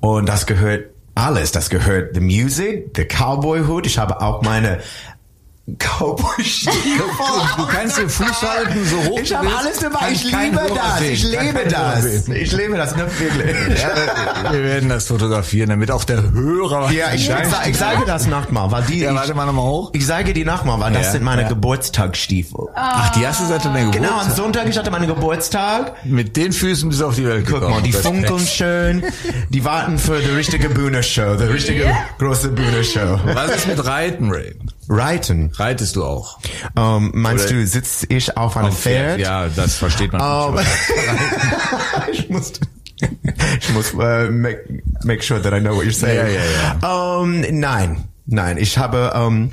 Und 0.00 0.28
das 0.28 0.46
gehört 0.46 0.90
alles. 1.14 1.52
Das 1.52 1.70
gehört 1.70 2.14
the 2.14 2.20
Music, 2.20 2.90
the 2.96 3.04
Cowboy-Hut. 3.04 3.86
Ich 3.86 3.98
habe 3.98 4.20
auch 4.20 4.42
meine 4.42 4.78
Cowboy-Stiefel. 5.78 7.00
Du 7.56 7.66
kannst 7.66 7.98
den 7.98 8.08
Fuß 8.08 8.42
halten, 8.42 8.84
so 8.84 9.10
hoch 9.10 9.20
Ich 9.22 9.34
habe 9.34 9.48
alles 9.48 9.78
dabei. 9.78 10.10
Ich 10.12 10.24
liebe 10.24 10.60
das. 10.74 10.98
sehen. 10.98 11.12
Ich 11.12 11.32
Hörer 11.32 11.64
das. 11.68 12.04
Ich 12.30 12.52
liebe 12.52 12.76
das. 12.76 12.96
Ne. 12.96 13.06
Ja, 14.44 14.52
wir 14.52 14.62
werden 14.64 14.88
das 14.88 15.06
fotografieren, 15.06 15.70
damit 15.70 15.90
auch 15.90 16.04
der 16.04 16.32
Hörer 16.32 16.90
Ja, 16.90 17.12
ich, 17.14 17.30
ich, 17.68 17.76
sage 17.76 18.04
das 18.06 18.26
nochmal, 18.26 18.70
weil 18.70 18.82
die. 18.84 19.00
Ja, 19.00 19.10
ich, 19.10 19.16
warte 19.16 19.34
mal 19.34 19.46
nochmal 19.46 19.64
hoch. 19.64 19.90
Ich 19.94 20.06
sage 20.06 20.32
die 20.32 20.44
nochmal, 20.44 20.80
weil 20.80 20.92
das 20.92 21.06
Ja, 21.06 21.12
sind 21.12 21.22
meine 21.24 21.42
ja. 21.42 21.48
Geburtstagsstiefel. 21.48 22.66
Ach, 22.74 23.10
die 23.12 23.26
hast 23.26 23.40
du 23.40 23.46
seit 23.46 23.64
deiner 23.64 23.78
Geburt. 23.80 23.94
Genau, 23.94 24.18
am 24.20 24.30
Sonntag, 24.30 24.68
ich 24.68 24.76
hatte 24.78 24.90
meinen 24.90 25.06
Geburtstag. 25.08 25.94
Mit 26.04 26.36
den 26.36 26.52
Füßen 26.52 26.88
bist 26.88 27.00
du 27.00 27.06
auf 27.06 27.14
die 27.16 27.26
Welt 27.26 27.46
Guck 27.46 27.56
gekommen. 27.56 27.74
mal, 27.76 27.82
die 27.82 27.92
funkeln 27.92 28.40
schön. 28.46 29.04
Die 29.50 29.64
warten 29.64 29.98
für 29.98 30.18
die 30.20 30.30
richtige 30.30 30.68
Bühneshow, 30.68 31.36
die 31.36 31.44
richtige 31.44 31.90
große 32.18 32.48
Bühneshow. 32.48 33.18
Was 33.24 33.50
ist 33.56 33.66
mit 33.68 33.84
Reiten, 33.84 34.30
Ray? 34.30 34.54
Reiten. 34.92 35.52
Reitest 35.54 35.94
du 35.96 36.04
auch? 36.04 36.38
Ähm, 36.76 37.12
meinst 37.14 37.46
Oder- 37.46 37.54
du, 37.60 37.66
sitze 37.66 38.06
ich 38.08 38.36
auf 38.36 38.56
einem 38.56 38.68
Auf 38.68 38.80
Pferd? 38.80 39.20
Ja, 39.20 39.48
das 39.48 39.76
versteht 39.76 40.12
man. 40.12 40.20
Ähm, 40.20 40.54
nicht. 40.56 40.68
ich 42.12 42.28
muss, 42.28 42.52
ich 43.60 43.72
muss 43.72 43.94
uh, 43.94 44.30
make, 44.30 44.82
make 45.04 45.22
sure 45.22 45.40
that 45.40 45.52
I 45.52 45.60
know 45.60 45.76
what 45.76 45.84
you're 45.84 45.92
saying. 45.92 46.34
Ja, 46.34 46.78
ja, 46.80 47.22
Ähm, 47.22 47.44
nein, 47.60 48.04
nein, 48.26 48.56
ich 48.58 48.78
habe, 48.78 49.12
ähm, 49.14 49.52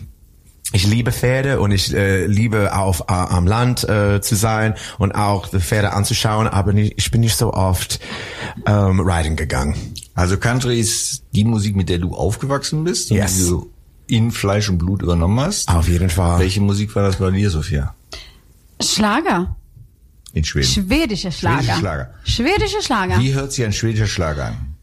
ich 0.73 0.85
liebe 0.87 1.11
Pferde 1.11 1.59
und 1.61 1.71
ich 1.71 1.93
äh, 1.93 2.25
liebe 2.25 2.75
auf 2.75 3.01
äh, 3.01 3.13
am 3.13 3.45
Land 3.47 3.87
äh, 3.87 4.19
zu 4.21 4.35
sein 4.35 4.73
und 4.97 5.13
auch 5.13 5.47
die 5.47 5.59
Pferde 5.61 5.93
anzuschauen, 5.93 6.47
aber 6.47 6.73
nicht, 6.73 6.95
ich 6.97 7.09
bin 7.11 7.21
nicht 7.21 7.37
so 7.37 7.53
oft 7.53 7.99
ähm, 8.65 8.99
riding 8.99 9.35
gegangen. 9.35 9.75
Also 10.15 10.37
Country 10.37 10.79
ist 10.79 11.23
die 11.33 11.43
Musik, 11.45 11.75
mit 11.75 11.89
der 11.89 11.99
du 11.99 12.15
aufgewachsen 12.15 12.83
bist 12.83 13.11
und 13.11 13.17
Yes. 13.17 13.37
die 13.37 13.43
du 13.49 13.71
in 14.07 14.31
Fleisch 14.31 14.69
und 14.69 14.77
Blut 14.77 15.01
übernommen 15.01 15.39
hast. 15.39 15.69
Auf 15.69 15.87
jeden 15.87 16.09
Fall. 16.09 16.39
Welche 16.39 16.61
Musik 16.61 16.95
war 16.95 17.03
das 17.03 17.17
bei 17.17 17.29
dir, 17.31 17.49
Sophia? 17.49 17.93
Schlager. 18.81 19.55
In 20.33 20.43
Schweden. 20.43 20.67
Schwedische 20.67 21.31
Schlager. 21.31 21.63
Schwedische 21.63 21.79
Schlager. 21.79 22.11
Schwedische 22.23 22.81
Schlager. 22.81 23.19
Wie 23.19 23.33
hört 23.33 23.51
sich 23.51 23.65
ein 23.65 23.73
schwedischer 23.73 24.07
Schlager 24.07 24.45
an? 24.45 24.75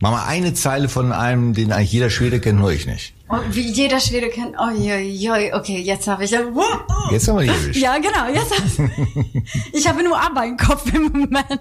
Mach 0.00 0.12
mal 0.12 0.26
eine 0.26 0.54
Zeile 0.54 0.88
von 0.88 1.12
einem, 1.12 1.54
den 1.54 1.72
eigentlich 1.72 1.92
jeder 1.92 2.10
Schwede 2.10 2.40
kennt, 2.40 2.60
nur 2.60 2.72
ich 2.72 2.86
nicht. 2.86 3.14
Oh, 3.30 3.36
wie 3.50 3.70
jeder 3.70 4.00
Schwede 4.00 4.28
kennt. 4.30 4.54
Oh, 4.58 4.70
joi, 4.70 5.02
joi, 5.02 5.52
okay, 5.52 5.80
jetzt 5.82 6.08
habe 6.08 6.24
ich. 6.24 6.32
Oh, 6.34 6.62
Jetzt 7.10 7.28
haben 7.28 7.36
wir 7.38 7.42
die 7.44 7.48
erwischt. 7.50 7.76
Ja, 7.80 7.98
genau, 7.98 8.26
jetzt 8.32 8.50
hab 8.58 8.88
ich. 9.72 9.86
habe 9.88 10.02
nur 10.02 10.18
aber 10.18 10.44
im 10.46 10.56
Kopf 10.56 10.92
im 10.94 11.04
Moment. 11.04 11.60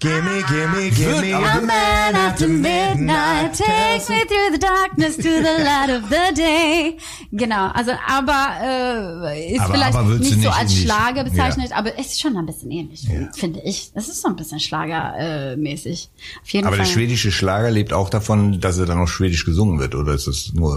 Gimme, 0.00 0.44
gimme, 0.48 0.90
gimme 0.90 1.36
A 1.36 1.60
man 1.60 2.14
after 2.14 2.46
midnight 2.48 3.52
takes 3.58 4.08
me 4.08 4.16
through 4.26 4.52
the 4.52 4.58
darkness 4.60 5.16
to 5.16 5.22
the 5.22 5.62
light 5.64 5.90
of 5.90 6.08
the 6.08 6.34
day. 6.34 6.96
Genau, 7.32 7.68
also 7.68 7.92
aber 8.06 8.48
äh, 9.32 9.54
ist 9.54 9.60
Aber- 9.60 9.74
vielleicht 9.74 9.94
aber 9.96 10.08
nicht, 10.14 10.20
du 10.30 10.34
so 10.34 10.36
nicht 10.40 10.52
als 10.52 10.70
die- 10.70 10.82
Schlager 10.82 11.24
bezeichnet, 11.24 11.70
Ja. 11.70 11.76
aber 11.76 11.98
es 11.98 12.06
ist 12.06 12.20
schon 12.20 12.36
ein 12.36 12.46
bisschen 12.46 12.70
ähnlich, 12.70 13.06
finde 13.34 13.60
ich. 13.64 13.90
Es 13.94 14.08
ist 14.08 14.22
so 14.22 14.28
ein 14.28 14.36
bisschen 14.36 14.60
Schlagermäßig. 14.60 15.18
Äh, 15.28 15.56
mäßig. 15.56 16.10
Auf 16.42 16.48
jeden 16.50 16.66
Aber 16.66 16.76
Fall. 16.76 16.84
der 16.86 16.92
schwedische 16.92 17.32
Schlager 17.32 17.70
lebt 17.70 17.92
auch 17.92 18.08
davon, 18.10 18.60
dass 18.60 18.78
er 18.78 18.86
dann 18.86 18.98
auch 19.00 19.08
schwedisch 19.08 19.44
gesungen 19.44 19.78
wird, 19.80 19.94
oder 19.96 20.14
ist 20.14 20.26
das 20.28 20.47
nur? 20.54 20.76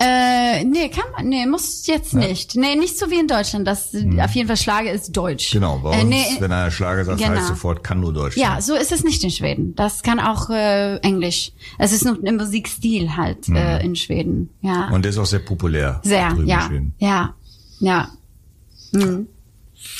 Äh, 0.00 0.64
nee, 0.64 0.88
kann 0.88 1.04
man, 1.16 1.28
nee, 1.28 1.46
muss 1.46 1.86
jetzt 1.86 2.14
nicht. 2.14 2.56
Nee, 2.56 2.74
nicht 2.76 2.98
so 2.98 3.10
wie 3.10 3.20
in 3.20 3.26
Deutschland. 3.28 3.66
Das 3.66 3.94
auf 3.94 4.30
jeden 4.32 4.46
Fall 4.48 4.56
Schlager 4.56 4.90
ist 4.92 5.16
Deutsch. 5.16 5.52
Hm. 5.52 5.60
Genau, 5.60 5.78
bei 5.78 5.96
Äh, 5.96 6.00
uns, 6.02 6.10
nee, 6.10 6.24
wenn 6.40 6.52
einer 6.52 6.70
Schlager 6.70 7.04
sagt, 7.04 7.18
genau. 7.18 7.30
heißt 7.32 7.48
sofort, 7.48 7.84
kann 7.84 8.00
nur 8.00 8.12
Deutsch 8.12 8.36
Ja, 8.36 8.52
sein. 8.54 8.62
so 8.62 8.74
ist 8.74 8.92
es 8.92 9.04
nicht 9.04 9.22
in 9.24 9.30
Schweden. 9.30 9.74
Das 9.76 10.02
kann 10.02 10.20
auch 10.20 10.50
äh, 10.50 10.96
Englisch. 10.98 11.52
Es 11.78 11.92
ist 11.92 12.04
nur 12.04 12.18
ein 12.24 12.36
Musikstil 12.36 13.16
halt 13.16 13.48
äh, 13.48 13.82
in 13.84 13.94
Schweden. 13.96 14.50
Ja. 14.60 14.88
Hm. 14.88 14.94
Und 14.94 15.02
der 15.04 15.10
ist 15.10 15.18
auch 15.18 15.26
sehr 15.26 15.40
populär. 15.40 16.00
Sehr, 16.04 16.36
ja. 16.44 16.68
Ja. 16.98 17.34
Ja. 17.80 18.08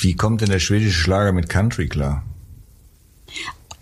Wie 0.01 0.15
kommt 0.15 0.41
denn 0.41 0.49
der 0.49 0.59
schwedische 0.59 0.93
Schlager 0.99 1.31
mit 1.31 1.49
Country 1.49 1.87
klar? 1.87 2.23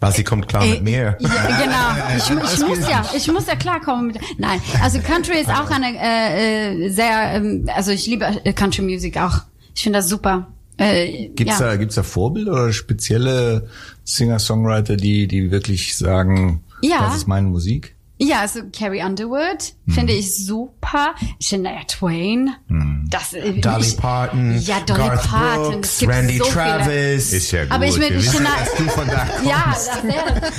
Was, 0.02 0.16
sie 0.16 0.24
kommt 0.24 0.48
klar 0.48 0.66
mit 0.66 0.82
mir. 0.84 1.16
Ja, 1.20 1.30
genau. 1.64 2.18
Ich, 2.18 2.30
ich 2.54 2.68
muss 2.68 2.90
ja, 2.90 3.06
ich 3.16 3.32
muss 3.32 3.46
ja 3.46 3.56
klarkommen 3.56 4.08
mit. 4.08 4.20
Nein, 4.40 4.60
also 4.82 5.00
Country 5.00 5.40
ist 5.40 5.50
auch 5.50 5.70
eine 5.70 5.96
äh, 5.96 6.86
äh, 6.86 6.90
sehr, 6.90 7.36
ähm, 7.36 7.70
also 7.74 7.92
ich 7.92 8.08
liebe 8.08 8.26
äh, 8.44 8.52
Country 8.52 8.82
Music 8.82 9.18
auch. 9.18 9.42
Ich 9.76 9.84
finde 9.84 10.00
das 10.00 10.10
super. 10.10 10.48
Äh, 10.78 11.28
Gibt's 11.30 11.60
ja. 11.60 11.68
da, 11.68 11.76
gibt's 11.76 11.96
da 11.96 12.04
Vorbilder 12.04 12.52
oder 12.54 12.74
spezielle 12.74 13.68
Singer-Songwriter, 14.04 14.98
die, 14.98 15.28
die 15.28 15.52
wirklich 15.52 15.96
sagen, 15.96 16.64
Ja. 16.82 17.02
das 17.02 17.18
ist 17.18 17.28
meine 17.28 17.48
Musik? 17.48 17.96
Ja, 18.24 18.42
also 18.42 18.62
Carrie 18.72 19.02
Underwood 19.04 19.74
Hm. 19.88 19.94
finde 19.96 20.14
ich 20.14 20.46
super. 20.46 21.16
Shania 21.42 21.84
Twain. 21.88 22.52
Das, 23.10 23.34
äh, 23.34 23.60
Dolly 23.60 23.88
ich, 23.88 23.98
Parton, 23.98 24.60
Ja, 24.62 24.80
Dolly 24.82 25.00
Garth 25.00 25.28
Parton. 25.28 25.72
Brooks, 25.74 25.98
gibt 26.00 26.12
Randy 26.12 26.38
so 26.38 26.44
viele. 26.46 26.54
Travis. 26.56 27.34
Ist 27.34 27.52
ja 27.52 27.64
gut. 27.64 27.72
Aber 27.72 27.86
ich 27.88 27.98
wissen, 28.00 28.22
Shania, 28.22 28.50
ja, 29.44 29.76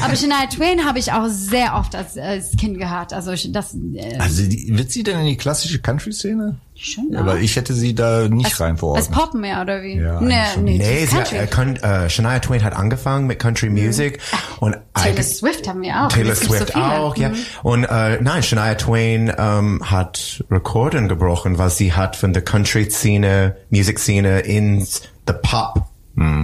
aber 0.02 0.16
Shania 0.16 0.46
Twain 0.46 0.84
habe 0.84 0.98
ich 0.98 1.12
auch 1.12 1.28
sehr 1.28 1.76
oft 1.76 1.94
als, 1.94 2.18
als 2.18 2.50
Kind 2.56 2.78
gehört. 2.78 3.12
Also 3.12 3.32
das, 3.50 3.74
äh, 3.74 4.16
Also 4.18 4.42
die, 4.42 4.76
wird 4.76 4.90
sie 4.90 5.04
denn 5.04 5.20
in 5.20 5.26
die 5.26 5.36
klassische 5.36 5.78
Country-Szene? 5.80 6.58
Schon, 6.84 7.14
Aber 7.14 7.38
ich 7.38 7.54
hätte 7.54 7.74
sie 7.74 7.94
da 7.94 8.28
nicht 8.28 8.58
rein 8.58 8.72
Als 8.72 8.80
verordnet. 8.80 9.10
Pop 9.12 9.34
mehr, 9.34 9.62
oder 9.62 9.82
wie? 9.82 9.98
Ja, 10.00 10.20
nee, 10.20 10.34
nee, 10.58 10.78
Nee, 10.78 11.06
sie, 11.06 11.14
Country. 11.16 11.36
äh, 11.36 11.46
Con- 11.46 11.76
äh, 11.76 12.10
Shania 12.10 12.40
Twain 12.40 12.64
hat 12.64 12.72
angefangen 12.74 13.28
mit 13.28 13.38
Country 13.38 13.70
Music 13.70 14.18
und 14.58 14.76
Taylor 14.94 15.22
Swift 15.22 15.68
haben 15.68 15.80
wir 15.82 15.94
auch. 16.04 16.08
Taylor 16.08 16.34
so 16.34 16.46
Swift 16.48 16.72
viele. 16.72 16.84
auch, 16.84 17.16
ja. 17.16 17.28
Mhm. 17.28 17.36
Und 17.62 17.84
äh, 17.84 18.20
nein, 18.20 18.42
Shania 18.42 18.74
Twain 18.74 19.32
ähm, 19.38 19.80
hat 19.88 20.44
Rekorden 20.50 21.06
gebrochen, 21.08 21.56
weil 21.56 21.70
sie 21.70 21.92
hat 21.92 22.16
von 22.16 22.32
der 22.32 22.42
Country-Szene, 22.42 23.56
Musikszene 23.70 24.40
ins 24.40 25.02
the 25.28 25.34
Pop 25.40 25.84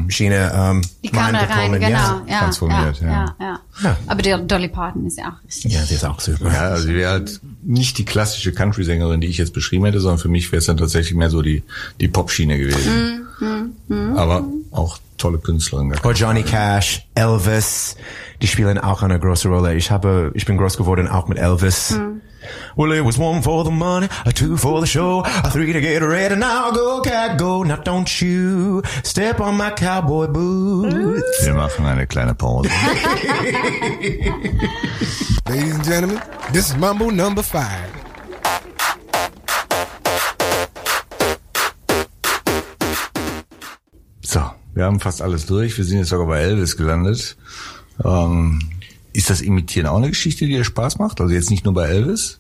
Schiene 0.09 0.51
ähm, 0.55 0.83
Die 1.05 1.11
kam 1.11 1.33
da 1.33 1.41
rein, 1.41 1.73
genau. 1.73 1.89
ja. 1.89 2.23
Ja, 2.27 2.39
transformiert, 2.39 3.01
ja, 3.01 3.07
ja. 3.07 3.13
ja, 3.13 3.47
ja. 3.47 3.61
Ja. 3.83 3.97
Aber 4.07 4.23
die 4.23 4.35
Dolly 4.47 4.69
Parton 4.69 5.07
ist 5.07 5.19
ja 5.19 5.29
auch 5.29 5.47
richtig. 5.47 5.73
Ja, 5.73 5.83
sie 5.83 5.95
ist 5.95 6.05
auch 6.05 6.21
super. 6.21 6.53
Ja, 6.53 6.71
also 6.71 6.87
sie 6.87 6.95
wäre 6.95 7.11
halt 7.11 7.41
nicht 7.63 7.99
die 7.99 8.05
klassische 8.05 8.53
Country-Sängerin, 8.53 9.21
die 9.21 9.27
ich 9.27 9.37
jetzt 9.39 9.53
beschrieben 9.53 9.85
hätte, 9.85 10.01
sondern 10.01 10.19
für 10.19 10.29
mich 10.29 10.51
wäre 10.51 10.59
es 10.59 10.67
dann 10.67 10.79
tatsächlich 10.79 11.15
mehr 11.15 11.31
so 11.31 11.43
die, 11.43 11.63
die 12.01 12.09
Pop-Schiene 12.09 12.59
gewesen. 12.59 13.27
Aber 14.17 14.45
auch 14.71 14.99
tolle 15.19 15.39
Künstlerin. 15.39 15.93
Oder 15.93 16.13
Johnny 16.13 16.43
Cash, 16.43 17.07
Elvis, 17.15 17.97
die 18.41 18.47
spielen 18.47 18.79
auch 18.79 19.03
eine 19.03 19.19
große 19.19 19.49
Rolle. 19.49 19.75
Ich 19.75 19.91
habe, 19.91 20.31
ich 20.35 20.47
bin 20.47 20.57
groß 20.57 20.77
geworden 20.77 21.09
auch 21.09 21.29
mit 21.29 21.39
Elvis. 21.39 21.99
Well, 22.77 22.93
it 22.93 23.05
was 23.05 23.19
one 23.19 23.43
for 23.43 23.65
the 23.65 23.71
money, 23.71 24.09
a 24.25 24.31
two 24.33 24.57
for 24.57 24.81
the 24.81 24.87
show, 24.87 25.23
a 25.25 25.51
three 25.51 25.73
to 25.73 25.81
get 25.81 26.03
ready. 26.03 26.37
Now 26.37 26.71
go, 26.71 27.01
cat, 27.03 27.37
go. 27.37 27.63
Now 27.65 27.77
don't 27.77 28.09
you 28.23 28.83
step 29.03 29.41
on 29.41 29.57
my 29.57 29.71
cowboy 29.71 30.29
boots. 30.29 31.45
Wir 31.45 31.55
machen 31.55 31.85
eine 31.85 32.07
kleine 32.07 32.35
Pause. 32.35 32.71
Ladies 35.49 35.75
and 35.75 35.85
gentlemen, 35.85 36.21
this 36.53 36.71
is 36.71 36.77
Mumble 36.77 37.11
number 37.11 37.43
five. 37.43 37.98
Wir 44.79 44.85
haben 44.85 45.01
fast 45.01 45.21
alles 45.23 45.45
durch. 45.47 45.77
Wir 45.77 45.85
sind 45.85 45.99
jetzt 45.99 46.09
sogar 46.11 46.27
bei 46.29 46.41
Elvis 46.41 46.77
gelandet. 46.77 47.37
Ähm, 48.05 48.61
ist 49.13 49.29
das 49.29 49.41
Imitieren 49.41 49.89
auch 49.89 49.97
eine 49.97 50.09
Geschichte, 50.09 50.47
die 50.47 50.53
dir 50.53 50.65
Spaß 50.65 50.99
macht? 50.99 51.21
Also 51.21 51.35
jetzt 51.35 51.51
nicht 51.51 51.65
nur 51.65 51.75
bei 51.75 51.89
Elvis? 51.89 52.39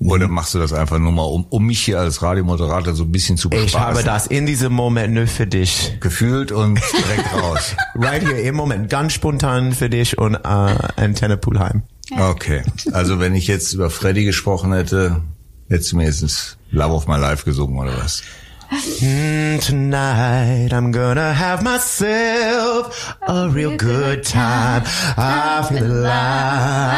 Oder 0.00 0.28
machst 0.28 0.54
du 0.54 0.60
das 0.60 0.72
einfach 0.72 1.00
nur 1.00 1.10
mal, 1.10 1.24
um, 1.24 1.44
um 1.50 1.66
mich 1.66 1.80
hier 1.80 1.98
als 1.98 2.22
Radiomoderator 2.22 2.94
so 2.94 3.02
ein 3.02 3.10
bisschen 3.10 3.36
zu 3.36 3.48
Ich 3.50 3.64
bespaßen? 3.64 3.80
habe 3.88 4.02
das 4.04 4.28
in 4.28 4.46
diesem 4.46 4.72
Moment 4.72 5.12
nur 5.14 5.26
für 5.26 5.48
dich. 5.48 5.96
gefühlt 5.98 6.52
und 6.52 6.80
direkt 6.92 7.32
raus. 7.42 7.74
Right 7.96 8.22
here 8.22 8.38
im 8.40 8.54
Moment, 8.54 8.88
ganz 8.88 9.12
spontan 9.14 9.72
für 9.72 9.90
dich 9.90 10.16
und 10.16 10.36
äh, 10.36 10.38
Antenne 10.46 11.36
Poolheim. 11.36 11.82
Okay, 12.16 12.62
also 12.92 13.18
wenn 13.18 13.34
ich 13.34 13.48
jetzt 13.48 13.72
über 13.72 13.90
Freddy 13.90 14.24
gesprochen 14.24 14.72
hätte, 14.72 15.20
hättest 15.68 15.90
du 15.90 15.96
mir 15.96 16.04
jetzt 16.04 16.56
Love 16.70 16.92
of 16.94 17.08
My 17.08 17.16
Life 17.18 17.44
gesungen 17.44 17.76
oder 17.80 17.96
was? 17.98 18.22
Mm, 18.70 19.64
tonight 19.64 20.72
I'm 20.74 20.92
gonna 20.92 21.32
have 21.32 21.62
myself 21.62 23.16
a 23.26 23.48
real 23.48 23.74
good 23.78 24.24
time. 24.24 24.82
I 25.16 25.66
feel 25.68 25.86
alive 25.86 26.94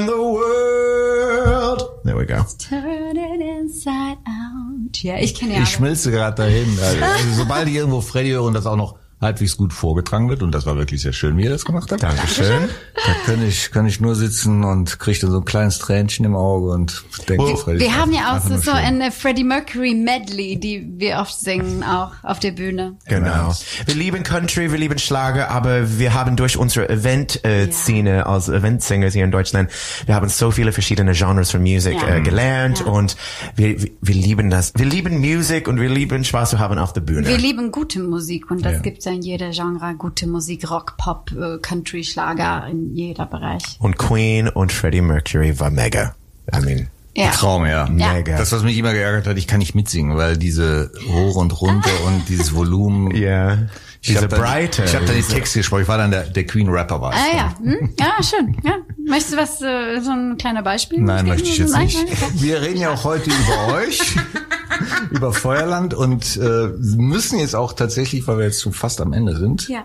in 0.00 0.06
the 0.06 0.22
world. 0.22 1.82
There 2.04 2.14
we 2.16 2.26
go. 2.26 2.44
Turn 2.58 3.16
it 3.16 3.40
inside 3.40 4.18
out. 4.26 5.02
Ja, 5.02 5.16
ich 5.16 5.34
kenne 5.34 5.54
ja. 5.54 5.62
Ich 5.62 5.70
schmilze 5.70 6.10
gerade 6.10 6.34
dahin. 6.36 6.78
Also, 6.78 6.98
sobald 7.36 7.68
ich 7.68 7.74
irgendwo 7.74 8.02
Freddy 8.02 8.30
höre 8.30 8.42
und 8.42 8.52
das 8.52 8.66
auch 8.66 8.76
noch 8.76 8.96
halbwegs 9.24 9.56
gut 9.56 9.72
vorgetragen 9.72 10.28
wird, 10.28 10.42
und 10.42 10.52
das 10.52 10.66
war 10.66 10.76
wirklich 10.76 11.02
sehr 11.02 11.12
schön, 11.12 11.36
wie 11.36 11.44
er 11.44 11.50
das 11.50 11.64
gemacht 11.64 11.90
hat. 11.90 12.02
Dankeschön. 12.02 12.68
Da 12.94 13.12
kann 13.26 13.46
ich, 13.46 13.70
kann 13.72 13.86
ich 13.86 14.00
nur 14.00 14.14
sitzen 14.14 14.62
und 14.64 14.98
kriege 15.00 15.18
dann 15.20 15.30
so 15.32 15.38
ein 15.38 15.44
kleines 15.44 15.78
Tränchen 15.78 16.24
im 16.24 16.36
Auge 16.36 16.70
und 16.70 17.02
denke, 17.28 17.44
Well, 17.44 17.56
Freddy. 17.56 17.80
wir 17.80 17.96
haben 17.96 18.12
ja 18.12 18.36
auch 18.36 18.40
so, 18.40 18.56
so 18.56 18.70
eine 18.70 19.10
Freddie 19.10 19.44
Mercury 19.44 19.94
Medley, 19.94 20.58
die 20.60 20.86
wir 20.96 21.16
oft 21.18 21.38
singen, 21.38 21.82
auch 21.82 22.12
auf 22.22 22.38
der 22.38 22.52
Bühne. 22.52 22.96
Genau. 23.06 23.54
Wir 23.86 23.94
lieben 23.94 24.22
Country, 24.22 24.70
wir 24.70 24.78
lieben 24.78 24.98
Schlager, 24.98 25.50
aber 25.50 25.98
wir 25.98 26.14
haben 26.14 26.36
durch 26.36 26.56
unsere 26.56 26.88
Event-Szene 26.88 28.26
als 28.26 28.48
Eventsänger 28.48 29.10
hier 29.10 29.24
in 29.24 29.30
Deutschland, 29.30 29.70
wir 30.06 30.14
haben 30.14 30.28
so 30.28 30.50
viele 30.50 30.72
verschiedene 30.72 31.12
Genres 31.12 31.50
von 31.50 31.62
Musik 31.62 31.94
Ja. 32.00 32.16
äh, 32.16 32.20
gelernt 32.20 32.80
Ja. 32.80 32.86
und 32.86 33.16
wir, 33.56 33.80
wir, 33.80 34.14
lieben 34.14 34.50
das. 34.50 34.72
Wir 34.76 34.86
lieben 34.86 35.18
Musik 35.20 35.68
und 35.68 35.80
wir 35.80 35.88
lieben 35.88 36.24
Spaß 36.24 36.50
zu 36.50 36.58
haben 36.58 36.78
auf 36.78 36.92
der 36.92 37.00
Bühne. 37.00 37.26
Wir 37.26 37.38
lieben 37.38 37.70
gute 37.72 38.00
Musik 38.00 38.50
und 38.50 38.64
das 38.64 38.74
Ja. 38.74 38.78
gibt's 38.80 39.04
ja 39.04 39.12
in 39.14 39.22
jeder 39.22 39.52
Genre. 39.52 39.94
Gute 39.96 40.26
Musik, 40.26 40.70
Rock, 40.70 40.96
Pop, 40.98 41.30
äh, 41.32 41.58
Country, 41.58 42.04
Schlager, 42.04 42.66
in 42.68 42.94
jeder 42.94 43.26
Bereich. 43.26 43.76
und 43.80 43.96
Queen 43.96 44.48
und 44.48 44.72
Freddie 44.72 45.00
Mercury 45.00 45.58
war 45.58 45.70
mega. 45.70 46.14
I 46.54 46.60
mean, 46.60 46.88
Ja. 47.16 47.30
Traum, 47.30 47.64
ja. 47.64 47.88
Ja. 47.96 48.12
Mega. 48.14 48.36
Das, 48.36 48.50
was 48.52 48.62
mich 48.64 48.76
immer 48.76 48.92
geärgert 48.92 49.26
hat, 49.26 49.38
ich 49.38 49.46
kann 49.46 49.58
nicht 49.60 49.74
mitsingen, 49.74 50.16
weil 50.16 50.36
diese 50.36 50.90
hoch 51.08 51.36
und 51.36 51.60
runter 51.60 51.90
und 52.06 52.28
dieses 52.28 52.54
Volumen. 52.54 53.10
ja. 53.14 53.58
Ich 54.00 54.08
Diese 54.08 54.18
habe 54.20 54.28
dann, 54.28 54.40
Breite. 54.40 54.84
ich 54.84 54.94
hab 54.94 55.06
dann 55.06 55.16
die 55.16 55.22
Texte 55.22 55.60
gesprochen. 55.60 55.82
Ich 55.82 55.88
war 55.88 55.96
dann 55.96 56.10
der, 56.10 56.24
der 56.24 56.44
Queen 56.44 56.68
Rapper 56.68 57.00
war 57.00 57.12
ich. 57.14 57.18
Ah 57.18 57.36
ja, 57.36 57.54
hm? 57.58 57.94
ja, 57.98 58.22
schön. 58.22 58.54
Ja. 58.62 58.74
Möchtest 59.08 59.32
du 59.32 59.36
was, 59.38 59.62
äh, 59.62 60.00
so 60.02 60.10
ein 60.10 60.36
kleiner 60.36 60.62
Beispiel? 60.62 61.00
Nein, 61.00 61.26
möchte 61.26 61.48
ich 61.48 61.56
jetzt 61.56 61.74
nicht. 61.78 61.96
nein. 61.96 62.16
Wir 62.34 62.60
reden 62.60 62.80
ja 62.80 62.90
auch 62.92 63.04
heute 63.04 63.30
über 63.30 63.74
euch, 63.76 64.00
über 65.10 65.32
Feuerland 65.32 65.94
und 65.94 66.36
äh, 66.36 66.68
müssen 66.82 67.38
jetzt 67.38 67.54
auch 67.56 67.72
tatsächlich, 67.72 68.26
weil 68.28 68.36
wir 68.36 68.44
jetzt 68.44 68.60
schon 68.60 68.74
fast 68.74 69.00
am 69.00 69.14
Ende 69.14 69.36
sind, 69.38 69.68
Ja. 69.70 69.84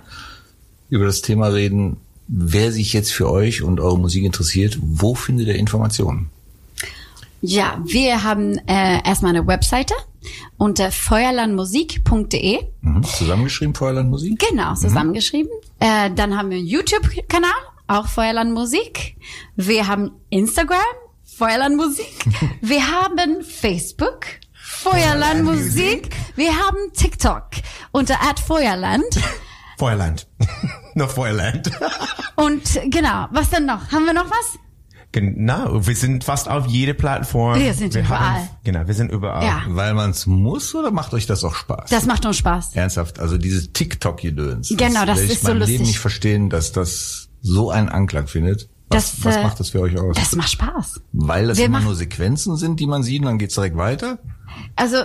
über 0.90 1.06
das 1.06 1.22
Thema 1.22 1.48
reden, 1.48 1.96
wer 2.28 2.74
sich 2.74 2.92
jetzt 2.92 3.14
für 3.14 3.32
euch 3.32 3.62
und 3.62 3.80
eure 3.80 3.98
Musik 3.98 4.26
interessiert, 4.26 4.78
wo 4.82 5.16
findet 5.16 5.48
ihr 5.48 5.56
Informationen? 5.56 6.30
Ja, 7.42 7.80
wir 7.86 8.24
haben 8.24 8.58
äh, 8.68 9.06
erstmal 9.08 9.36
eine 9.36 9.48
Webseite 9.48 9.94
unter 10.58 10.92
feuerlandmusik.de. 10.92 12.60
Mhm. 12.82 13.04
Zusammengeschrieben, 13.04 13.74
Feuerland 13.74 14.10
Musik? 14.10 14.44
Genau, 14.50 14.76
zusammengeschrieben. 14.76 15.52
Äh, 15.80 16.12
dann 16.12 16.38
haben 16.38 16.50
wir 16.50 16.58
einen 16.58 16.68
YouTube-Kanal, 16.68 17.52
auch 17.88 18.08
Feuerland 18.08 18.54
Musik. 18.54 19.16
Wir 19.56 19.88
haben 19.88 20.12
Instagram, 20.30 20.80
Feuerland 21.24 21.78
Musik. 21.78 22.14
Wir 22.62 22.86
haben 22.92 23.42
Facebook, 23.44 24.26
Feuerland 24.54 25.46
Musik. 25.46 26.10
Wir 26.36 26.52
haben 26.52 26.92
TikTok 26.94 27.46
unter 27.92 28.16
@feuerland. 28.46 29.06
Feuerland. 29.78 30.28
Noch 30.96 31.10
Feuerland. 31.12 31.72
Und 32.36 32.82
genau, 32.88 33.28
was 33.32 33.50
denn 33.50 33.66
noch? 33.66 33.92
Haben 33.92 34.06
wir 34.06 34.14
noch 34.14 34.30
was? 34.30 34.60
Genau, 35.12 35.86
wir 35.88 35.96
sind 35.96 36.24
fast 36.24 36.48
auf 36.50 36.68
jede 36.68 36.94
Plattform. 36.94 37.60
Wir 37.60 37.74
sind 37.74 37.96
überall. 37.96 38.20
Haben, 38.20 38.50
genau, 38.64 38.88
wir 38.88 38.94
sind 38.94 39.12
überall. 39.12 39.44
Ja. 39.46 39.62
Weil 39.68 39.94
man 39.94 40.12
es 40.12 40.26
muss 40.26 40.74
oder 40.76 40.92
macht 40.92 41.14
euch 41.14 41.26
das 41.26 41.44
auch 41.44 41.56
Spaß? 41.56 41.90
Das 41.90 42.06
macht 42.06 42.26
uns 42.26 42.38
Spaß. 42.38 42.76
Ernsthaft, 42.76 43.20
also 43.20 43.38
dieses 43.38 43.72
TikTok-Gedöns. 43.74 44.74
Genau, 44.76 45.06
das 45.06 45.22
ich 45.22 45.32
ist 45.32 45.42
so 45.42 45.50
mein 45.50 45.58
Leben 45.60 45.70
lustig. 45.72 45.88
nicht 45.88 46.00
verstehen, 46.00 46.50
dass 46.50 46.72
das 46.72 47.30
so 47.42 47.72
einen 47.72 47.90
Anklang 47.90 48.28
findet. 48.28 48.70
Was, 48.92 49.16
Das, 49.18 49.24
was 49.26 49.36
äh, 49.36 49.44
macht 49.44 49.60
das 49.60 49.70
für 49.70 49.82
euch 49.82 49.98
aus? 50.00 50.16
Das 50.16 50.36
macht 50.36 50.50
Spaß. 50.50 51.02
Weil 51.14 51.48
das 51.48 51.58
wir 51.60 51.66
immer 51.66 51.78
machen- 51.78 51.86
nur 51.86 51.96
Sequenzen 51.96 52.56
sind, 52.58 52.80
die 52.80 52.88
man 52.88 53.04
sieht 53.04 53.20
und 53.22 53.28
dann 53.28 53.38
geht's 53.38 53.54
direkt 53.54 53.78
weiter? 53.78 54.18
Also 54.76 54.98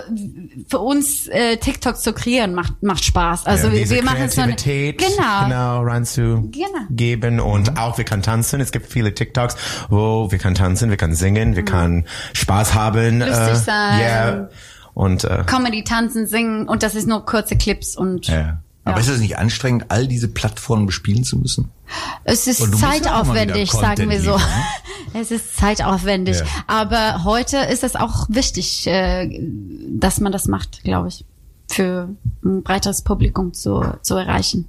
für 0.67 0.79
uns 0.79 1.27
äh, 1.27 1.57
TikTok 1.57 1.97
zu 1.97 2.13
kreieren 2.13 2.53
macht 2.53 2.81
macht 2.81 3.03
Spaß. 3.03 3.45
Also 3.45 3.67
Ja, 3.67 3.73
wir, 3.73 3.89
wir 3.89 4.03
machen 4.03 4.29
so 4.29 4.41
eine 4.41 4.55
genau. 4.55 5.43
genau 5.43 5.81
reinzugeben 5.83 7.39
und 7.39 7.77
auch 7.77 7.97
wir 7.97 8.05
können 8.05 8.21
tanzen. 8.23 8.61
Es 8.61 8.71
gibt 8.71 8.91
viele 8.91 9.13
TikToks, 9.13 9.55
wo 9.89 10.31
wir 10.31 10.37
können 10.37 10.55
tanzen, 10.55 10.89
wir 10.89 10.97
können 10.97 11.15
singen, 11.15 11.55
wir 11.55 11.65
können 11.65 12.05
Spaß 12.33 12.73
haben. 12.73 13.15
Mhm. 13.15 13.21
Lustig 13.21 13.55
sein. 13.57 14.01
Ja. 14.01 14.49
Und 14.93 15.25
äh, 15.25 15.43
Comedy, 15.45 15.83
tanzen, 15.83 16.25
singen 16.25 16.67
und 16.69 16.81
das 16.83 16.95
ist 16.95 17.07
nur 17.07 17.25
kurze 17.25 17.57
Clips 17.57 17.97
und 17.97 18.27
Ja. 18.27 18.59
Aber 18.85 18.95
Ja. 18.97 19.01
ist 19.01 19.09
es 19.09 19.19
nicht 19.19 19.37
anstrengend, 19.37 19.85
all 19.89 20.07
diese 20.07 20.27
Plattformen 20.29 20.85
bespielen 20.85 21.23
zu 21.23 21.37
müssen? 21.37 21.69
es 22.23 22.47
ist 22.47 22.79
zeitaufwendig, 22.79 23.71
sagen 23.71 24.09
wir 24.09 24.21
so. 24.21 24.33
liefern, 24.35 24.49
Es 25.13 25.31
ist 25.31 25.55
zeitaufwendig, 25.57 26.37
Ja. 26.39 26.45
aber 26.67 27.23
heute 27.23 27.57
ist 27.57 27.83
es 27.83 27.95
auch 27.95 28.27
wichtig, 28.29 28.85
äh, 28.87 29.29
dass 29.89 30.19
man 30.19 30.31
das 30.31 30.47
macht, 30.47 30.83
glaube 30.83 31.07
ich, 31.09 31.25
für 31.69 32.09
ein 32.43 32.63
breiteres 32.63 33.01
Publikum 33.01 33.53
zu, 33.53 33.83
zu 34.01 34.15
erreichen. 34.15 34.67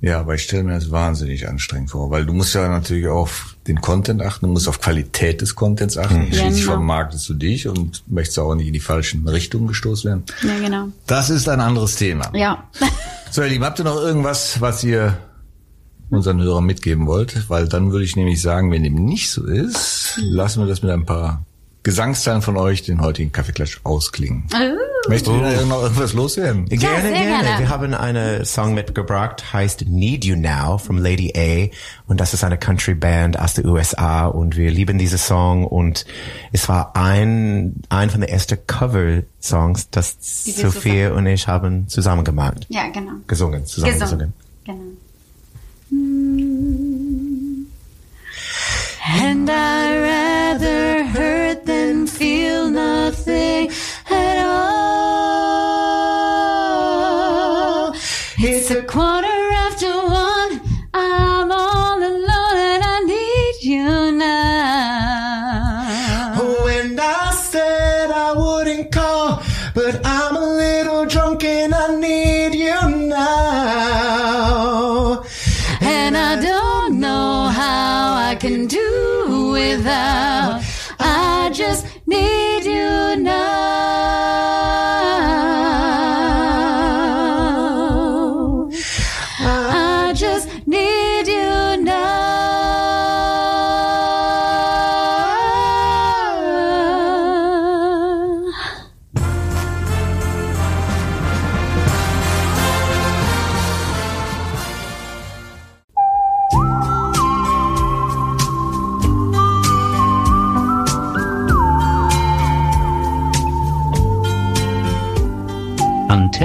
Ja, 0.00 0.20
aber 0.20 0.34
ich 0.34 0.42
stelle 0.42 0.64
mir 0.64 0.72
das 0.74 0.90
wahnsinnig 0.90 1.48
anstrengend 1.48 1.90
vor, 1.90 2.10
weil 2.10 2.26
du 2.26 2.32
musst 2.34 2.54
ja 2.54 2.68
natürlich 2.68 3.06
auf 3.08 3.56
den 3.66 3.80
Content 3.80 4.20
achten, 4.20 4.46
du 4.46 4.52
musst 4.52 4.68
auf 4.68 4.80
Qualität 4.80 5.40
des 5.40 5.54
Contents 5.54 5.96
achten. 5.96 6.26
Schließlich 6.26 6.60
Genau. 6.62 6.72
vermarktest 6.72 7.28
du 7.30 7.34
dich 7.34 7.68
und 7.68 8.02
möchtest 8.06 8.38
auch 8.38 8.54
nicht 8.54 8.66
in 8.66 8.74
die 8.74 8.80
falschen 8.80 9.26
Richtungen 9.26 9.66
gestoßen 9.66 10.10
werden. 10.10 10.24
Ja, 10.42 10.58
genau. 10.58 10.88
Das 11.06 11.30
ist 11.30 11.48
ein 11.48 11.60
anderes 11.60 11.96
Thema. 11.96 12.30
Ja. 12.34 12.64
So, 13.34 13.42
ihr 13.42 13.48
Lieben, 13.48 13.64
habt 13.64 13.80
ihr 13.80 13.84
noch 13.84 13.96
irgendwas, 13.96 14.60
was 14.60 14.84
ihr 14.84 15.18
unseren 16.08 16.40
Hörern 16.40 16.66
mitgeben 16.66 17.08
wollt? 17.08 17.50
Weil 17.50 17.66
dann 17.66 17.90
würde 17.90 18.04
ich 18.04 18.14
nämlich 18.14 18.40
sagen, 18.40 18.70
wenn 18.70 18.84
dem 18.84 18.94
nicht 18.94 19.28
so 19.28 19.44
ist, 19.44 20.20
lassen 20.22 20.60
wir 20.60 20.68
das 20.68 20.82
mit 20.82 20.92
ein 20.92 21.04
paar 21.04 21.44
Gesangsteilen 21.84 22.40
von 22.40 22.56
euch 22.56 22.82
den 22.82 23.02
heutigen 23.02 23.30
Kaffeeklatsch 23.30 23.80
ausklingen. 23.84 24.44
Oh. 24.54 25.08
Möchtet 25.10 25.34
ihr 25.34 25.66
noch 25.66 25.82
irgendwas 25.82 26.14
loswerden? 26.14 26.64
Gerne, 26.64 27.02
sehr 27.02 27.12
gerne. 27.12 27.44
gerne. 27.44 27.58
Wir 27.58 27.68
haben 27.68 27.92
einen 27.92 28.46
Song 28.46 28.72
mitgebracht, 28.72 29.52
heißt 29.52 29.84
Need 29.86 30.24
You 30.24 30.34
Now 30.34 30.78
from 30.78 30.96
Lady 30.96 31.34
A. 31.36 31.68
Und 32.10 32.20
das 32.20 32.32
ist 32.32 32.42
eine 32.42 32.56
Country 32.56 32.94
Band 32.94 33.38
aus 33.38 33.52
den 33.52 33.66
USA 33.66 34.26
und 34.26 34.56
wir 34.56 34.70
lieben 34.70 34.96
diesen 34.96 35.18
Song 35.18 35.66
und 35.66 36.06
es 36.52 36.70
war 36.70 36.96
ein, 36.96 37.74
ein 37.90 38.08
von 38.08 38.22
den 38.22 38.30
ersten 38.30 38.58
Cover-Songs, 38.66 39.90
das 39.90 40.16
Sophia 40.20 41.12
und 41.12 41.26
ich 41.26 41.46
haben 41.46 41.86
zusammen 41.88 42.24
gemacht. 42.24 42.64
Ja, 42.70 42.88
genau. 42.88 43.12
Gesungen, 43.26 43.66
zusammen 43.66 43.98
gesungen. 43.98 44.32
Gesungen. 44.64 44.64
Genau. 44.64 45.04
And 49.06 49.50
I 49.50 50.13
but 69.74 70.03